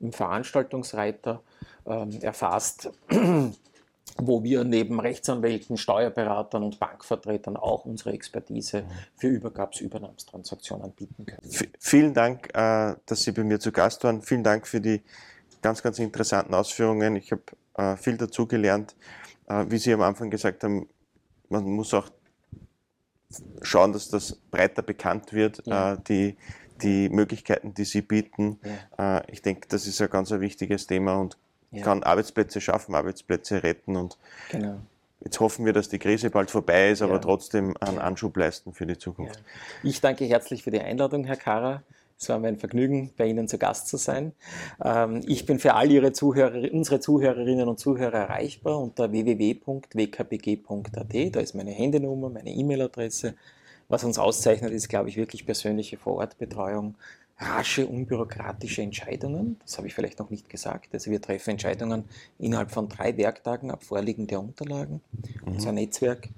im 0.00 0.12
Veranstaltungsreiter 0.12 1.42
ähm, 1.86 2.18
erfasst 2.22 2.90
wo 4.16 4.42
wir 4.42 4.64
neben 4.64 5.00
Rechtsanwälten, 5.00 5.76
Steuerberatern 5.76 6.62
und 6.62 6.78
Bankvertretern 6.78 7.56
auch 7.56 7.84
unsere 7.84 8.12
Expertise 8.12 8.84
für 9.16 9.28
Übergabs-, 9.28 9.80
Übernahmstransaktionen 9.80 10.92
bieten 10.92 11.26
können. 11.26 11.50
V 11.50 11.64
vielen 11.78 12.14
Dank, 12.14 12.48
äh, 12.54 12.94
dass 13.06 13.22
Sie 13.22 13.32
bei 13.32 13.44
mir 13.44 13.60
zu 13.60 13.72
Gast 13.72 14.04
waren. 14.04 14.22
Vielen 14.22 14.44
Dank 14.44 14.66
für 14.66 14.80
die 14.80 15.02
ganz, 15.62 15.82
ganz 15.82 15.98
interessanten 15.98 16.54
Ausführungen. 16.54 17.16
Ich 17.16 17.32
habe 17.32 17.42
äh, 17.76 17.96
viel 17.96 18.16
dazu 18.16 18.46
gelernt. 18.46 18.94
Äh, 19.48 19.66
wie 19.68 19.78
Sie 19.78 19.92
am 19.92 20.02
Anfang 20.02 20.30
gesagt 20.30 20.64
haben, 20.64 20.88
man 21.48 21.64
muss 21.64 21.94
auch 21.94 22.08
schauen, 23.62 23.92
dass 23.92 24.08
das 24.08 24.34
breiter 24.50 24.82
bekannt 24.82 25.32
wird, 25.32 25.62
ja. 25.66 25.96
die, 25.96 26.36
die 26.82 27.08
Möglichkeiten, 27.08 27.74
die 27.74 27.84
Sie 27.84 28.02
bieten. 28.02 28.58
Ja. 28.98 29.22
Ich 29.28 29.42
denke, 29.42 29.68
das 29.68 29.86
ist 29.86 30.00
ein 30.00 30.10
ganz 30.10 30.32
ein 30.32 30.40
wichtiges 30.40 30.88
Thema 30.88 31.14
und 31.14 31.38
ja. 31.70 31.82
kann 31.82 32.02
Arbeitsplätze 32.02 32.60
schaffen, 32.60 32.94
Arbeitsplätze 32.94 33.62
retten 33.62 33.96
und 33.96 34.18
genau. 34.50 34.76
jetzt 35.20 35.40
hoffen 35.40 35.64
wir, 35.64 35.72
dass 35.72 35.88
die 35.88 35.98
Krise 35.98 36.30
bald 36.30 36.50
vorbei 36.50 36.90
ist, 36.90 37.02
aber 37.02 37.14
ja. 37.14 37.18
trotzdem 37.18 37.76
einen 37.80 37.96
ja. 37.96 38.02
Anschub 38.02 38.36
leisten 38.36 38.72
für 38.72 38.86
die 38.86 38.98
Zukunft. 38.98 39.42
Ich 39.82 40.00
danke 40.00 40.24
herzlich 40.24 40.62
für 40.62 40.70
die 40.70 40.80
Einladung, 40.80 41.24
Herr 41.24 41.36
Kara. 41.36 41.82
Es 42.20 42.28
war 42.28 42.38
mein 42.38 42.58
Vergnügen, 42.58 43.10
bei 43.16 43.26
Ihnen 43.26 43.48
zu 43.48 43.56
Gast 43.56 43.88
zu 43.88 43.96
sein. 43.96 44.32
Ähm, 44.84 45.22
ich 45.26 45.46
bin 45.46 45.58
für 45.58 45.72
all 45.72 45.90
Ihre 45.90 46.12
Zuhörer, 46.12 46.70
unsere 46.70 47.00
Zuhörerinnen 47.00 47.66
und 47.66 47.80
Zuhörer 47.80 48.18
erreichbar 48.18 48.78
unter 48.78 49.10
www.wkbg.at. 49.10 49.74
Da 51.34 51.40
ist 51.40 51.54
meine 51.54 51.70
Handynummer, 51.70 52.28
meine 52.28 52.50
E-Mail-Adresse. 52.50 53.36
Was 53.88 54.04
uns 54.04 54.18
auszeichnet, 54.18 54.70
ist, 54.72 54.90
glaube 54.90 55.08
ich, 55.08 55.16
wirklich 55.16 55.46
persönliche 55.46 55.96
Vorortbetreuung 55.96 56.94
rasche, 57.40 57.86
unbürokratische 57.86 58.82
Entscheidungen. 58.82 59.58
Das 59.64 59.78
habe 59.78 59.88
ich 59.88 59.94
vielleicht 59.94 60.18
noch 60.18 60.30
nicht 60.30 60.48
gesagt. 60.48 60.92
Also 60.92 61.10
wir 61.10 61.20
treffen 61.20 61.50
Entscheidungen 61.50 62.04
innerhalb 62.38 62.70
von 62.70 62.88
drei 62.88 63.16
Werktagen 63.16 63.70
ab 63.70 63.82
Vorliegen 63.82 64.26
der 64.26 64.40
Unterlagen, 64.40 65.00
mhm. 65.12 65.54
unser 65.54 65.72
Netzwerk. 65.72 66.28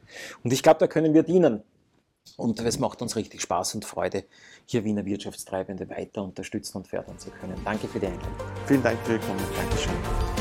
Und 0.45 0.53
ich 0.53 0.62
glaube, 0.62 0.81
da 0.81 0.87
können 0.87 1.12
wir 1.12 1.23
dienen. 1.23 1.62
Und 2.37 2.61
es 2.61 2.79
macht 2.79 3.03
uns 3.03 3.17
richtig 3.17 3.43
Spaß 3.43 3.75
und 3.75 3.85
Freude, 3.85 4.25
hier 4.67 4.85
Wiener 4.85 5.05
Wirtschaftstreibende 5.05 5.91
weiter 5.91 6.23
unterstützen 6.23 6.79
und 6.79 6.88
fördern 6.88 7.19
zu 7.19 7.31
können. 7.31 7.61
Danke 7.65 7.88
für 7.88 7.99
die 7.99 8.07
Einladung. 8.07 8.33
Vielen 8.67 8.83
Dank 8.83 8.99
für 9.01 9.15
Ihr 9.15 9.19
Kommen. 9.19 9.41
Dankeschön. 9.57 10.32